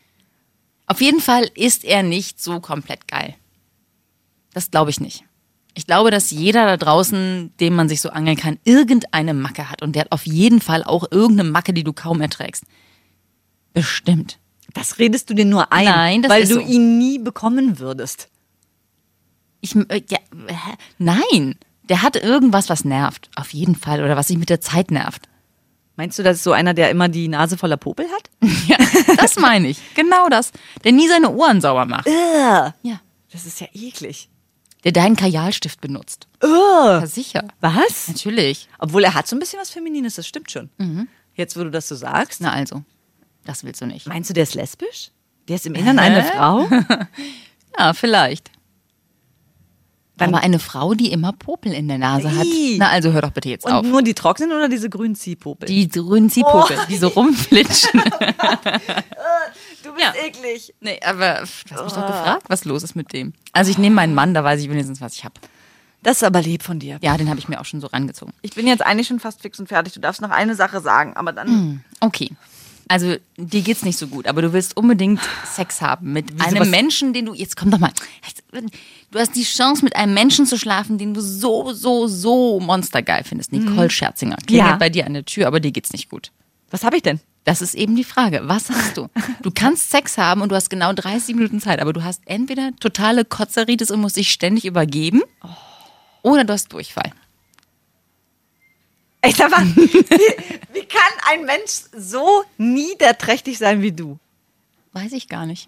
Auf 0.87 1.01
jeden 1.01 1.21
Fall 1.21 1.49
ist 1.55 1.85
er 1.85 2.03
nicht 2.03 2.41
so 2.41 2.59
komplett 2.59 3.07
geil. 3.07 3.35
Das 4.53 4.71
glaube 4.71 4.89
ich 4.91 4.99
nicht. 4.99 5.23
Ich 5.73 5.85
glaube, 5.87 6.11
dass 6.11 6.31
jeder 6.31 6.65
da 6.65 6.75
draußen, 6.75 7.53
dem 7.61 7.75
man 7.75 7.87
sich 7.87 8.01
so 8.01 8.09
angeln 8.09 8.35
kann, 8.35 8.59
irgendeine 8.65 9.33
Macke 9.33 9.69
hat. 9.69 9.81
Und 9.81 9.93
der 9.95 10.01
hat 10.01 10.11
auf 10.11 10.25
jeden 10.25 10.59
Fall 10.59 10.83
auch 10.83 11.05
irgendeine 11.11 11.49
Macke, 11.49 11.71
die 11.73 11.85
du 11.85 11.93
kaum 11.93 12.19
erträgst. 12.19 12.65
Bestimmt. 13.73 14.37
Das 14.73 14.99
redest 14.99 15.29
du 15.29 15.33
dir 15.33 15.45
nur 15.45 15.71
ein, 15.71 15.85
Nein, 15.85 16.21
das 16.23 16.29
weil 16.31 16.43
ist 16.43 16.49
du 16.51 16.55
so. 16.55 16.61
ihn 16.61 16.97
nie 16.97 17.19
bekommen 17.19 17.79
würdest. 17.79 18.27
Ich, 19.61 19.75
äh, 19.75 20.01
ja, 20.09 20.17
nein. 20.97 21.55
Der 21.83 22.01
hat 22.01 22.15
irgendwas, 22.15 22.69
was 22.69 22.85
nervt. 22.85 23.29
Auf 23.35 23.53
jeden 23.53 23.75
Fall. 23.75 24.03
Oder 24.03 24.15
was 24.15 24.27
sich 24.27 24.37
mit 24.37 24.49
der 24.49 24.61
Zeit 24.61 24.91
nervt. 24.91 25.27
Meinst 25.97 26.17
du, 26.17 26.23
das 26.23 26.37
ist 26.37 26.43
so 26.43 26.51
einer, 26.53 26.73
der 26.73 26.89
immer 26.89 27.09
die 27.09 27.27
Nase 27.27 27.57
voller 27.57 27.77
Popel 27.77 28.05
hat? 28.09 28.29
Ja, 28.67 28.77
das 29.17 29.35
meine 29.37 29.67
ich. 29.67 29.79
Genau 29.95 30.29
das. 30.29 30.51
Der 30.83 30.91
nie 30.93 31.07
seine 31.07 31.31
Ohren 31.31 31.59
sauber 31.61 31.85
macht. 31.85 32.07
Äh, 32.07 32.11
Ja. 32.81 33.01
das 33.31 33.45
ist 33.45 33.59
ja 33.59 33.67
eklig. 33.73 34.29
Der 34.83 34.91
deinen 34.93 35.15
Kajalstift 35.15 35.81
benutzt. 35.81 36.27
Äh, 36.41 36.47
Ja, 36.47 37.05
sicher. 37.05 37.43
was? 37.59 38.07
Natürlich. 38.07 38.67
Obwohl 38.79 39.03
er 39.03 39.13
hat 39.13 39.27
so 39.27 39.35
ein 39.35 39.39
bisschen 39.39 39.59
was 39.59 39.69
Feminines, 39.69 40.15
das 40.15 40.27
stimmt 40.27 40.49
schon. 40.49 40.69
Mhm. 40.77 41.07
Jetzt, 41.35 41.57
wo 41.57 41.63
du 41.63 41.69
das 41.71 41.87
so 41.87 41.95
sagst. 41.95 42.41
Na 42.41 42.51
also. 42.53 42.83
Das 43.45 43.63
willst 43.63 43.81
du 43.81 43.85
nicht. 43.85 44.07
Meinst 44.07 44.29
du, 44.29 44.33
der 44.33 44.43
ist 44.43 44.55
lesbisch? 44.55 45.11
Der 45.47 45.55
ist 45.57 45.65
im 45.65 45.75
Innern 45.75 45.99
eine 45.99 46.23
Frau? 46.23 46.67
Ja, 47.79 47.93
vielleicht. 47.93 48.51
Dann- 50.21 50.33
Aber 50.35 50.43
eine 50.43 50.59
Frau, 50.59 50.93
die 50.93 51.11
immer 51.11 51.33
Popel 51.33 51.73
in 51.73 51.87
der 51.87 51.97
Nase 51.97 52.31
hat. 52.35 52.45
Na, 52.77 52.89
also 52.89 53.11
hör 53.11 53.21
doch 53.21 53.31
bitte 53.31 53.49
jetzt 53.49 53.65
Und 53.65 53.71
auf. 53.71 53.85
nur 53.85 54.01
die 54.01 54.13
trockenen 54.13 54.51
oder 54.51 54.69
diese 54.69 54.89
grünen 54.89 55.15
Ziehpopel? 55.15 55.67
Die 55.67 55.87
grünen 55.89 56.29
Ziehpopel, 56.29 56.77
die 56.89 56.97
so 56.97 57.07
rumflitschen. 57.09 58.01
du 59.83 59.93
bist 59.93 59.99
Ja. 59.99 60.13
eklig. 60.25 60.73
nee, 60.79 60.99
aber 61.05 61.39
du 61.67 61.75
hast 61.75 61.83
mich 61.83 61.93
doch 61.93 62.07
gefragt, 62.07 62.43
was 62.47 62.65
los 62.65 62.83
ist 62.83 62.95
mit 62.95 63.13
dem. 63.13 63.33
Also 63.53 63.71
ich 63.71 63.77
nehme 63.77 63.95
meinen 63.95 64.13
Mann, 64.15 64.33
da 64.33 64.43
weiß 64.43 64.61
ich 64.61 64.69
wenigstens, 64.69 65.01
was 65.01 65.13
ich 65.15 65.23
habe. 65.25 65.35
Das 66.03 66.17
ist 66.17 66.23
aber 66.23 66.41
lieb 66.41 66.63
von 66.63 66.79
dir. 66.79 66.97
Ja, 67.01 67.15
den 67.15 67.29
habe 67.29 67.39
ich 67.39 67.47
mir 67.47 67.59
auch 67.61 67.65
schon 67.65 67.79
so 67.79 67.87
rangezogen. 67.87 68.33
Ich 68.41 68.55
bin 68.55 68.65
jetzt 68.65 68.83
eigentlich 68.83 69.07
schon 69.07 69.19
fast 69.19 69.41
fix 69.41 69.59
und 69.59 69.67
fertig. 69.67 69.93
Du 69.93 69.99
darfst 69.99 70.19
noch 70.21 70.31
eine 70.31 70.55
Sache 70.55 70.81
sagen, 70.81 71.15
aber 71.15 71.31
dann. 71.31 71.83
Okay. 71.99 72.31
Also 72.91 73.15
dir 73.37 73.61
geht's 73.61 73.83
nicht 73.83 73.97
so 73.97 74.07
gut, 74.07 74.27
aber 74.27 74.41
du 74.41 74.51
willst 74.51 74.75
unbedingt 74.75 75.21
Sex 75.45 75.79
haben 75.79 76.11
mit 76.11 76.29
einem 76.41 76.59
was- 76.59 76.67
Menschen, 76.67 77.13
den 77.13 77.25
du 77.25 77.33
jetzt 77.33 77.55
komm 77.55 77.71
doch 77.71 77.79
mal. 77.79 77.91
Du 79.11 79.17
hast 79.17 79.33
die 79.35 79.43
Chance 79.45 79.85
mit 79.85 79.95
einem 79.95 80.13
Menschen 80.13 80.45
zu 80.45 80.57
schlafen, 80.57 80.97
den 80.97 81.13
du 81.13 81.21
so 81.21 81.71
so 81.71 82.07
so 82.07 82.59
monstergeil 82.59 83.23
findest. 83.23 83.53
Nicole 83.53 83.89
Scherzinger. 83.89 84.35
Klingelt 84.45 84.71
Ja. 84.71 84.75
bei 84.75 84.89
dir 84.89 85.05
an 85.05 85.13
der 85.13 85.23
Tür, 85.23 85.47
aber 85.47 85.61
dir 85.61 85.71
geht's 85.71 85.93
nicht 85.93 86.09
gut. 86.09 86.31
Was 86.69 86.83
habe 86.83 86.97
ich 86.97 87.03
denn? 87.03 87.21
Das 87.45 87.61
ist 87.61 87.75
eben 87.75 87.95
die 87.95 88.03
Frage. 88.03 88.41
Was 88.43 88.69
hast 88.69 88.97
du? 88.97 89.07
Du 89.41 89.51
kannst 89.51 89.89
Sex 89.89 90.17
haben 90.17 90.41
und 90.41 90.49
du 90.51 90.55
hast 90.55 90.69
genau 90.69 90.91
30 90.91 91.33
Minuten 91.35 91.61
Zeit, 91.61 91.79
aber 91.79 91.93
du 91.93 92.03
hast 92.03 92.21
entweder 92.25 92.71
totale 92.81 93.23
Kotzeritis 93.23 93.89
und 93.89 94.01
musst 94.01 94.17
dich 94.17 94.31
ständig 94.33 94.65
übergeben 94.65 95.21
oder 96.23 96.43
du 96.43 96.51
hast 96.51 96.73
Durchfall. 96.73 97.11
Ich 99.23 99.35
sag 99.35 99.51
mal, 99.51 99.63
wie, 99.75 100.73
wie 100.73 100.80
kann 100.91 101.31
ein 101.33 101.45
Mensch 101.45 101.81
so 101.95 102.43
niederträchtig 102.57 103.57
sein 103.57 103.81
wie 103.81 103.91
du? 103.91 104.17
Weiß 104.93 105.11
ich 105.13 105.27
gar 105.29 105.45
nicht. 105.45 105.67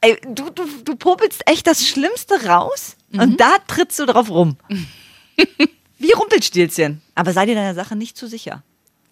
Ey, 0.00 0.16
du, 0.28 0.50
du, 0.50 0.64
du 0.84 0.96
popelst 0.96 1.42
echt 1.48 1.66
das 1.66 1.86
Schlimmste 1.86 2.46
raus 2.46 2.94
Mhm. 3.10 3.20
und 3.20 3.40
da 3.40 3.54
trittst 3.66 3.98
du 3.98 4.04
drauf 4.04 4.28
rum. 4.28 4.58
Wie 5.98 6.12
Rumpelstilzchen. 6.12 7.00
Aber 7.14 7.32
sei 7.32 7.46
dir 7.46 7.54
deiner 7.54 7.74
Sache 7.74 7.96
nicht 7.96 8.16
zu 8.18 8.28
sicher. 8.28 8.62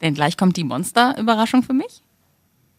Denn 0.03 0.13
gleich 0.15 0.37
kommt 0.37 0.57
die 0.59 0.65
Monster-Überraschung 0.65 1.63
für 1.63 1.73
mich. 1.73 2.03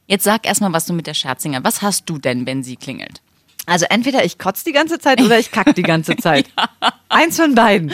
Jetzt 0.06 0.24
sag 0.24 0.46
erstmal, 0.46 0.72
was 0.74 0.86
du 0.86 0.94
mit 0.94 1.08
der 1.08 1.16
Scherzinger. 1.16 1.64
Was 1.64 1.82
hast 1.82 2.08
du 2.10 2.18
denn, 2.20 2.46
wenn 2.46 2.64
sie 2.64 2.76
klingelt? 2.78 3.22
Also 3.66 3.86
entweder 3.90 4.24
ich 4.24 4.38
kotze 4.38 4.64
die 4.64 4.72
ganze 4.72 5.00
Zeit 5.00 5.20
oder 5.22 5.40
ich 5.40 5.52
kack 5.52 5.76
die 5.76 5.82
ganze 5.82 6.16
Zeit. 6.18 6.50
Eins 7.10 7.36
von 7.38 7.56
beiden. 7.56 7.92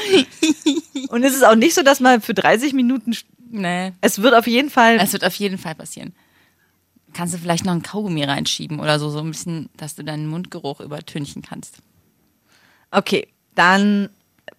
Und 1.09 1.23
es 1.23 1.33
ist 1.33 1.43
auch 1.45 1.55
nicht 1.55 1.73
so, 1.73 1.81
dass 1.81 1.99
man 2.01 2.21
für 2.21 2.33
30 2.33 2.73
Minuten. 2.73 3.15
Nee. 3.55 3.91
Es 4.01 4.19
wird 4.21 4.33
auf 4.33 4.47
jeden 4.47 4.69
Fall. 4.71 4.97
Es 4.99 5.13
wird 5.13 5.23
auf 5.23 5.35
jeden 5.35 5.59
Fall 5.59 5.75
passieren. 5.75 6.13
Kannst 7.13 7.35
du 7.35 7.37
vielleicht 7.37 7.65
noch 7.65 7.71
einen 7.71 7.83
Kaugummi 7.83 8.23
reinschieben 8.23 8.79
oder 8.79 8.97
so, 8.99 9.11
so 9.11 9.19
ein 9.19 9.29
bisschen, 9.29 9.69
dass 9.77 9.93
du 9.93 10.03
deinen 10.03 10.27
Mundgeruch 10.27 10.79
übertünchen 10.79 11.43
kannst. 11.43 11.77
Okay, 12.89 13.27
dann 13.53 14.09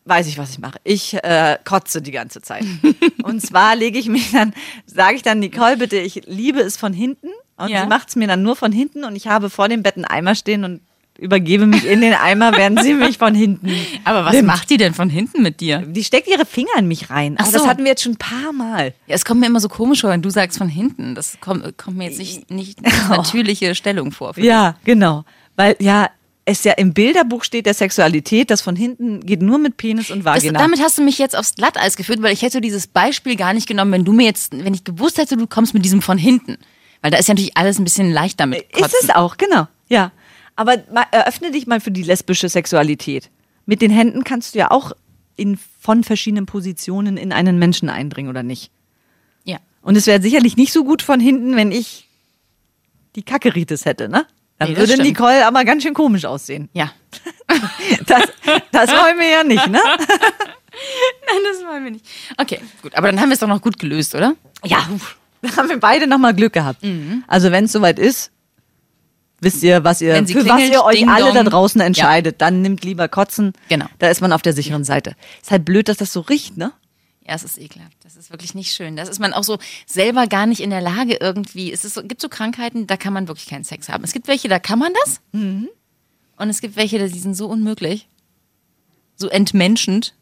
weiß 0.05 0.29
ich, 0.29 0.39
was 0.39 0.51
ich 0.53 0.61
mache. 0.61 0.79
Ich 0.85 1.15
äh, 1.15 1.59
kotze 1.65 2.01
die 2.03 2.13
ganze 2.13 2.41
Zeit. 2.41 2.65
Und 3.25 3.41
zwar 3.41 3.75
lege 3.75 3.99
ich 3.99 4.07
mich 4.09 4.31
dann, 4.31 4.55
sage 4.87 5.17
ich 5.17 5.23
dann, 5.23 5.41
Nicole, 5.41 5.77
bitte, 5.77 5.97
ich 5.97 6.23
liebe 6.27 6.61
es 6.61 6.77
von 6.77 6.93
hinten. 6.93 7.29
Und 7.57 7.71
Ja. 7.71 7.83
sie 7.83 7.89
macht 7.89 8.11
es 8.11 8.17
mir 8.17 8.29
dann 8.29 8.43
nur 8.43 8.55
von 8.57 8.71
hinten 8.73 9.05
und 9.05 9.15
ich 9.15 9.29
habe 9.29 9.49
vor 9.49 9.69
dem 9.69 9.83
Bett 9.85 9.95
einen 9.95 10.05
Eimer 10.05 10.35
stehen 10.35 10.65
und 10.65 10.81
übergebe 11.19 11.67
mich 11.67 11.87
in 11.87 12.01
den 12.01 12.15
Eimer, 12.15 12.57
während 12.57 12.83
sie 12.83 12.95
mich 12.95 13.19
von 13.19 13.35
hinten. 13.35 13.71
Aber 14.05 14.25
was 14.25 14.33
nimmt. 14.35 14.47
macht 14.47 14.69
die 14.71 14.77
denn 14.77 14.95
von 14.95 15.09
hinten 15.09 15.43
mit 15.43 15.61
dir? 15.61 15.79
Die 15.79 16.03
steckt 16.05 16.29
ihre 16.29 16.45
Finger 16.45 16.77
in 16.79 16.89
mich 16.89 17.11
rein. 17.11 17.37
Ach 17.39 17.45
Aber 17.45 17.53
das 17.53 17.63
so. 17.63 17.69
hatten 17.69 17.83
wir 17.85 17.91
jetzt 17.91 18.03
schon 18.03 18.13
ein 18.13 18.19
paar 18.19 18.53
Mal. 18.53 18.95
Ja, 19.07 19.15
es 19.15 19.25
kommt 19.25 19.41
mir 19.41 19.47
immer 19.47 19.61
so 19.61 19.69
komisch 19.69 20.01
vor, 20.01 20.11
wenn 20.11 20.23
du 20.23 20.31
sagst 20.31 20.59
von 20.59 20.69
hinten. 20.69 21.15
Das 21.15 21.39
kommt, 21.41 21.79
kommt 21.79 21.97
mir 21.97 22.09
jetzt 22.09 22.19
nicht, 22.19 22.51
nicht 22.51 22.85
als 22.85 23.09
natürliche 23.09 23.75
Stellung 23.75 24.11
vor. 24.13 24.35
für 24.35 24.41
dich. 24.41 24.49
Ja, 24.49 24.77
genau. 24.85 25.25
Weil 25.57 25.77
ja, 25.79 26.11
es 26.47 26.63
ja 26.65 26.73
im 26.73 26.93
Bilderbuch 26.93 27.43
steht 27.45 27.65
der 27.67 27.75
Sexualität, 27.75 28.51
das 28.51 28.61
von 28.61 28.77
hinten 28.77 29.21
geht 29.21 29.41
nur 29.41 29.59
mit 29.59 29.77
Penis 29.79 30.11
und 30.11 30.25
Das, 30.27 30.35
Vagina. 30.43 30.59
damit 30.59 30.81
hast 30.83 30.99
du 30.99 31.03
mich 31.03 31.17
jetzt 31.19 31.37
aufs 31.37 31.55
Glatteis 31.55 31.97
geführt, 31.97 32.21
weil 32.23 32.33
ich 32.35 32.43
hätte 32.43 32.61
dieses 32.61 32.87
Beispiel 32.87 33.37
gar 33.37 33.55
nicht 33.55 33.67
genommen, 33.67 33.93
wenn 33.93 34.05
du 34.05 34.13
mir 34.13 34.27
jetzt, 34.27 34.53
wenn 34.53 34.75
ich 34.75 34.85
gewusst 34.85 35.17
hätte, 35.19 35.37
du 35.37 35.47
kommst 35.47 35.73
mit 35.75 35.85
diesem 35.85 36.03
von 36.03 36.19
hinten. 36.19 36.59
Weil 37.01 37.11
da 37.13 37.19
ist 37.19 37.29
ja 37.29 37.35
natürlich 37.35 37.57
alles 37.57 37.79
ein 37.79 37.85
bisschen 37.85 38.11
leichter 38.11 38.47
mit 38.47 38.71
Kotzen. 38.73 38.87
Ist 38.87 39.05
es 39.05 39.11
auch, 39.11 39.37
genau. 39.37 39.69
Ja. 39.89 40.11
Aber 40.57 40.75
eröffne 41.11 41.51
dich 41.51 41.67
mal 41.67 41.81
für 41.81 41.91
die 41.91 42.03
lesbische 42.03 42.49
Sexualität. 42.49 43.31
Mit 43.67 43.83
den 43.83 43.91
Händen 43.91 44.25
kannst 44.25 44.55
du 44.55 44.59
ja 44.61 44.71
auch 44.71 44.93
in, 45.37 45.59
von 45.81 46.05
verschiedenen 46.05 46.47
Positionen 46.47 47.17
in 47.17 47.33
einen 47.33 47.59
Menschen 47.59 47.89
eindringen, 47.89 48.31
oder 48.31 48.43
nicht? 48.43 48.71
Ja. 49.45 49.59
Und 49.83 49.97
es 49.97 50.07
wäre 50.07 50.23
sicherlich 50.23 50.57
nicht 50.57 50.73
so 50.73 50.85
gut 50.85 51.03
von 51.03 51.19
hinten, 51.19 51.57
wenn 51.57 51.73
ich 51.73 52.09
die 53.17 53.23
Kackeritis 53.23 53.85
hätte, 53.85 54.09
ne? 54.09 54.27
Dann 54.59 54.71
Nee, 54.71 54.77
würde 54.77 54.93
stimmt. 54.93 55.09
Nicole 55.09 55.45
aber 55.47 55.65
ganz 55.65 55.83
schön 55.83 55.95
komisch 55.95 56.25
aussehen. 56.25 56.69
Ja. 56.73 56.93
Das, 58.07 58.23
das 58.73 58.91
wollen 58.91 59.19
wir 59.19 59.29
ja 59.29 59.45
nicht, 59.45 59.67
ne? 59.69 59.79
Nein, 59.85 61.41
das 61.45 61.65
wollen 61.67 61.85
wir 61.85 61.91
nicht. 61.93 62.07
Okay, 62.37 62.61
gut. 62.83 62.95
Aber 62.97 63.09
dann 63.09 63.21
haben 63.21 63.29
wir 63.29 63.35
es 63.35 63.41
doch 63.41 63.49
noch 63.49 63.61
gut 63.63 63.79
gelöst, 63.79 64.15
oder? 64.15 64.35
Ja, 64.65 64.89
da 65.43 65.57
haben 65.57 65.69
wir 65.69 65.79
beide 65.79 66.07
nochmal 66.07 66.35
Glück 66.35 66.53
gehabt. 66.53 66.81
Also 67.27 67.53
wenn 67.53 67.65
es 67.67 67.73
soweit 67.73 67.99
ist, 67.99 68.33
wisst 69.45 69.63
ihr, 69.63 69.85
was 69.85 70.01
ihr, 70.01 70.15
für 70.27 70.47
was 70.49 70.63
ihr 70.69 70.83
euch 70.83 71.07
alle 71.09 71.33
da 71.33 71.45
draußen 71.45 71.81
entscheidet. 71.81 72.41
Dann 72.41 72.63
nimmt 72.63 72.83
lieber 72.85 73.07
Kotzen. 73.09 73.53
Genau. 73.69 73.87
Da 73.99 74.09
ist 74.09 74.21
man 74.21 74.33
auf 74.33 74.43
der 74.43 74.53
sicheren 74.53 74.83
Seite. 74.85 75.15
Ist 75.41 75.51
halt 75.51 75.65
blöd, 75.65 75.89
dass 75.89 75.99
das 75.99 76.13
so 76.13 76.21
riecht, 76.21 76.57
ne? 76.57 76.73
Ja, 77.27 77.35
es 77.35 77.43
ist 77.45 77.59
ekelhaft. 77.59 77.97
Das 78.03 78.17
ist 78.17 78.31
wirklich 78.31 78.55
nicht 78.55 78.75
schön. 78.75 78.97
Das 78.97 79.09
ist 79.09 79.19
man 79.19 79.33
auch 79.33 79.45
so 79.45 79.59
selber 79.87 80.27
gar 80.27 80.45
nicht 80.47 80.61
in 80.61 80.69
der 80.71 80.83
Lage 80.83 81.17
irgendwie. 81.21 81.73
Es 81.73 81.85
ist 81.85 81.95
so, 81.95 82.03
gibt 82.03 82.21
so 82.21 82.29
Krankheiten, 82.29 82.87
da 82.87 82.97
kann 82.99 83.13
man 83.15 83.29
wirklich 83.29 83.47
keinen 83.47 83.65
Sex 83.65 83.89
haben. 83.89 84.05
Es 84.05 84.13
gibt 84.13 84.29
welche, 84.29 84.49
da 84.49 84.59
kann 84.59 84.79
man 84.79 84.93
das. 85.05 85.21
Mhm. 85.33 85.69
Und 86.37 86.51
es 86.51 86.61
gibt 86.61 86.77
welche, 86.77 86.99
die 87.09 87.19
sind 87.19 87.35
so 87.35 87.47
unmöglich. 87.47 88.09
So 89.17 89.29
entmenschend. 89.29 90.15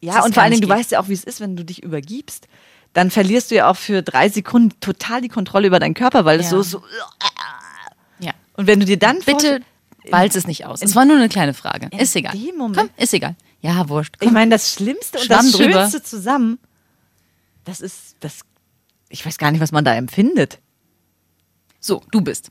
Ja, 0.00 0.24
und 0.24 0.32
vor 0.32 0.42
allen 0.42 0.52
Dingen, 0.52 0.62
du 0.62 0.68
geht. 0.68 0.76
weißt 0.78 0.92
ja 0.92 1.00
auch, 1.00 1.08
wie 1.08 1.12
es 1.12 1.24
ist, 1.24 1.40
wenn 1.40 1.56
du 1.56 1.64
dich 1.64 1.82
übergibst. 1.82 2.46
Dann 2.94 3.10
verlierst 3.10 3.50
du 3.50 3.56
ja 3.56 3.70
auch 3.70 3.76
für 3.76 4.02
drei 4.02 4.28
Sekunden 4.30 4.80
total 4.80 5.20
die 5.20 5.28
Kontrolle 5.28 5.66
über 5.66 5.78
deinen 5.78 5.94
Körper, 5.94 6.24
weil 6.24 6.40
es 6.40 6.46
Ja. 6.46 6.50
so 6.50 6.60
ist. 6.60 6.70
So, 6.70 6.78
Ja. 6.78 7.28
Und 8.60 8.66
wenn 8.66 8.78
du 8.80 8.86
dir 8.86 8.98
dann 8.98 9.18
Bitte 9.20 9.60
walz 10.10 10.34
es 10.34 10.46
nicht 10.46 10.64
aus. 10.66 10.82
Es 10.82 10.94
war 10.94 11.04
nur 11.04 11.16
eine 11.16 11.28
kleine 11.28 11.54
Frage. 11.54 11.88
Ist 11.96 12.14
egal. 12.16 12.32
dem 12.36 12.56
Moment- 12.56 12.76
Komm, 12.78 12.90
ist 12.96 13.12
egal. 13.14 13.36
Ja, 13.60 13.88
wurscht. 13.88 14.14
Ich 14.20 14.30
meine, 14.30 14.50
das 14.50 14.72
Schlimmste 14.72 15.18
und 15.18 15.24
Schwamm 15.26 15.46
das 15.46 15.52
drüber. 15.52 15.72
Schönste 15.82 16.02
zusammen, 16.02 16.58
das 17.64 17.80
ist, 17.80 18.16
das, 18.20 18.40
ich 19.08 19.24
weiß 19.24 19.36
gar 19.38 19.50
nicht, 19.50 19.60
was 19.60 19.72
man 19.72 19.84
da 19.84 19.94
empfindet. 19.94 20.58
So, 21.80 22.02
du 22.10 22.20
bist. 22.20 22.50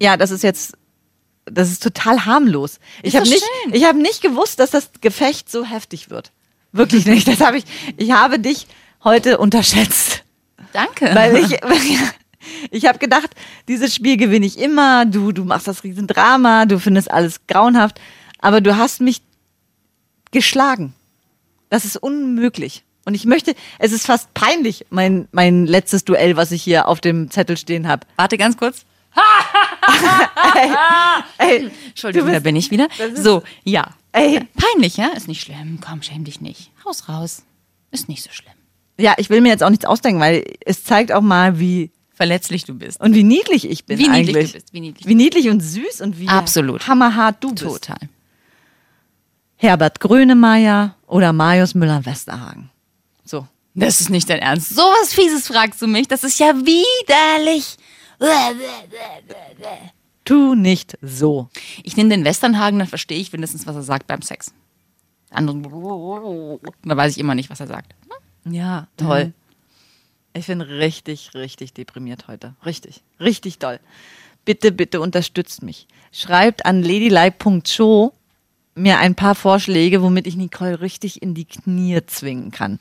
Ja, 0.00 0.16
das 0.16 0.30
ist 0.30 0.42
jetzt, 0.42 0.76
das 1.44 1.70
ist 1.70 1.82
total 1.82 2.26
harmlos. 2.26 2.80
Ich 3.02 3.16
habe 3.16 3.28
nicht, 3.28 3.44
schön. 3.64 3.74
ich 3.74 3.84
habe 3.84 3.98
nicht 3.98 4.20
gewusst, 4.22 4.58
dass 4.58 4.70
das 4.70 4.90
Gefecht 5.00 5.50
so 5.50 5.64
heftig 5.64 6.10
wird. 6.10 6.32
Wirklich 6.72 7.06
nicht. 7.06 7.26
Das 7.28 7.40
habe 7.40 7.58
ich, 7.58 7.64
ich 7.96 8.10
habe 8.12 8.38
dich 8.38 8.66
heute 9.04 9.38
unterschätzt. 9.38 10.24
Danke. 10.72 11.14
Weil 11.14 11.36
ich, 11.36 11.50
ich 12.70 12.86
habe 12.86 12.98
gedacht, 12.98 13.30
dieses 13.68 13.94
Spiel 13.94 14.16
gewinne 14.16 14.46
ich 14.46 14.58
immer. 14.58 15.06
Du, 15.06 15.32
du 15.32 15.44
machst 15.44 15.68
das 15.68 15.84
Riesendrama, 15.84 16.66
du 16.66 16.78
findest 16.78 17.10
alles 17.10 17.46
grauenhaft, 17.46 18.00
aber 18.38 18.60
du 18.60 18.76
hast 18.76 19.00
mich 19.00 19.22
geschlagen. 20.30 20.94
Das 21.70 21.84
ist 21.84 21.96
unmöglich. 21.96 22.84
Und 23.04 23.14
ich 23.14 23.24
möchte, 23.24 23.54
es 23.78 23.92
ist 23.92 24.06
fast 24.06 24.34
peinlich, 24.34 24.84
mein, 24.90 25.28
mein 25.30 25.66
letztes 25.66 26.04
Duell, 26.04 26.36
was 26.36 26.50
ich 26.50 26.62
hier 26.62 26.88
auf 26.88 27.00
dem 27.00 27.30
Zettel 27.30 27.56
stehen 27.56 27.86
habe. 27.86 28.06
Warte 28.16 28.36
ganz 28.36 28.56
kurz. 28.56 28.84
Ey, 31.38 31.70
Entschuldigung, 31.88 32.26
du 32.28 32.32
da 32.32 32.38
bist- 32.38 32.44
bin 32.44 32.56
ich 32.56 32.70
wieder. 32.70 32.88
So, 33.14 33.42
ja. 33.64 33.88
ey, 34.12 34.40
Peinlich, 34.56 34.96
ja? 34.96 35.08
Ist 35.08 35.28
nicht 35.28 35.42
schlimm. 35.42 35.78
Komm, 35.86 36.02
schäm 36.02 36.24
dich 36.24 36.40
nicht. 36.40 36.70
Haus 36.84 37.08
raus. 37.08 37.42
Ist 37.90 38.08
nicht 38.08 38.22
so 38.22 38.30
schlimm. 38.32 38.52
ja, 38.98 39.14
ich 39.18 39.30
will 39.30 39.40
mir 39.40 39.48
jetzt 39.50 39.62
auch 39.62 39.70
nichts 39.70 39.84
ausdenken, 39.84 40.20
weil 40.20 40.44
es 40.64 40.84
zeigt 40.84 41.12
auch 41.12 41.20
mal, 41.22 41.58
wie 41.60 41.90
Verletzlich 42.16 42.64
du 42.64 42.74
bist. 42.74 42.98
und 43.00 43.14
wie 43.14 43.22
niedlich 43.22 43.68
ich 43.68 43.84
bin 43.84 43.98
Wie 43.98 44.08
niedlich 44.08 44.36
eigentlich. 44.36 44.52
du 44.52 44.58
bist, 44.58 44.72
wie 44.72 44.80
niedlich. 44.80 45.06
Wie 45.06 45.14
niedlich 45.14 45.48
und 45.50 45.60
süß 45.60 46.00
und 46.00 46.18
wie 46.18 46.28
Absolut. 46.28 46.88
hammerhart 46.88 47.36
du 47.44 47.50
bist. 47.50 47.62
Total. 47.62 47.98
Herbert 49.56 50.00
Grönemeyer 50.00 50.96
oder 51.06 51.32
Marius 51.34 51.74
Müller-Westerhagen. 51.74 52.70
So. 53.24 53.46
Das 53.74 54.00
ist 54.00 54.08
nicht 54.08 54.30
dein 54.30 54.38
Ernst. 54.38 54.70
So 54.74 54.80
was 54.80 55.12
Fieses 55.12 55.46
fragst 55.48 55.82
du 55.82 55.86
mich. 55.86 56.08
Das 56.08 56.24
ist 56.24 56.38
ja 56.40 56.54
widerlich. 56.56 57.76
Tu 60.24 60.54
nicht 60.54 60.96
so. 61.02 61.50
Ich 61.84 61.96
nehme 61.96 62.08
den 62.10 62.24
Westernhagen, 62.24 62.78
dann 62.78 62.88
verstehe 62.88 63.18
ich 63.18 63.32
wenigstens, 63.34 63.66
was 63.66 63.76
er 63.76 63.82
sagt 63.82 64.06
beim 64.06 64.22
Sex. 64.22 64.52
Der 65.30 65.38
andere, 65.38 66.58
da 66.82 66.96
weiß 66.96 67.12
ich 67.12 67.18
immer 67.18 67.34
nicht, 67.34 67.50
was 67.50 67.60
er 67.60 67.66
sagt. 67.66 67.94
Ja, 68.44 68.88
toll. 68.96 69.34
Ich 70.36 70.48
bin 70.48 70.60
richtig, 70.60 71.30
richtig 71.34 71.72
deprimiert 71.72 72.28
heute. 72.28 72.54
Richtig, 72.66 73.02
richtig 73.18 73.58
toll. 73.58 73.80
Bitte, 74.44 74.70
bitte 74.70 75.00
unterstützt 75.00 75.62
mich. 75.62 75.86
Schreibt 76.12 76.66
an 76.66 76.82
ladylike.show 76.82 78.12
mir 78.74 78.98
ein 78.98 79.14
paar 79.14 79.34
Vorschläge, 79.34 80.02
womit 80.02 80.26
ich 80.26 80.36
Nicole 80.36 80.82
richtig 80.82 81.22
in 81.22 81.34
die 81.34 81.46
Knie 81.46 82.00
zwingen 82.06 82.50
kann. 82.50 82.78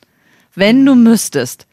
Wenn 0.53 0.85
du 0.85 0.95
müsstest, 0.95 1.65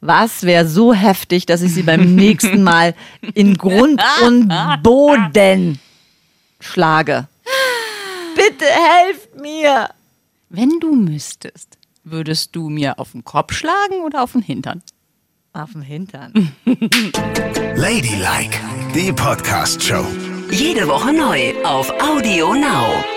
was 0.00 0.44
wäre 0.44 0.66
so 0.66 0.94
heftig, 0.94 1.44
dass 1.44 1.60
ich 1.60 1.74
sie 1.74 1.82
beim 1.82 2.14
nächsten 2.16 2.62
Mal 2.62 2.94
in 3.34 3.58
Grund 3.58 4.00
und 4.22 4.48
Boden 4.82 5.78
schlage? 6.60 7.28
Bitte 8.34 8.64
helft 8.64 9.38
mir! 9.38 9.90
Wenn 10.48 10.80
du 10.80 10.94
müsstest, 10.94 11.76
würdest 12.04 12.56
du 12.56 12.70
mir 12.70 12.98
auf 12.98 13.12
den 13.12 13.24
Kopf 13.24 13.52
schlagen 13.52 14.00
oder 14.02 14.22
auf 14.22 14.32
den 14.32 14.42
Hintern? 14.42 14.82
Auf 15.56 15.72
dem 15.72 15.80
Hintern. 15.80 16.32
Ladylike, 17.76 18.58
die 18.94 19.10
Podcast-Show. 19.10 20.04
Jede 20.50 20.86
Woche 20.86 21.14
neu 21.14 21.54
auf 21.64 21.90
Audio 22.02 22.52
Now. 22.52 23.15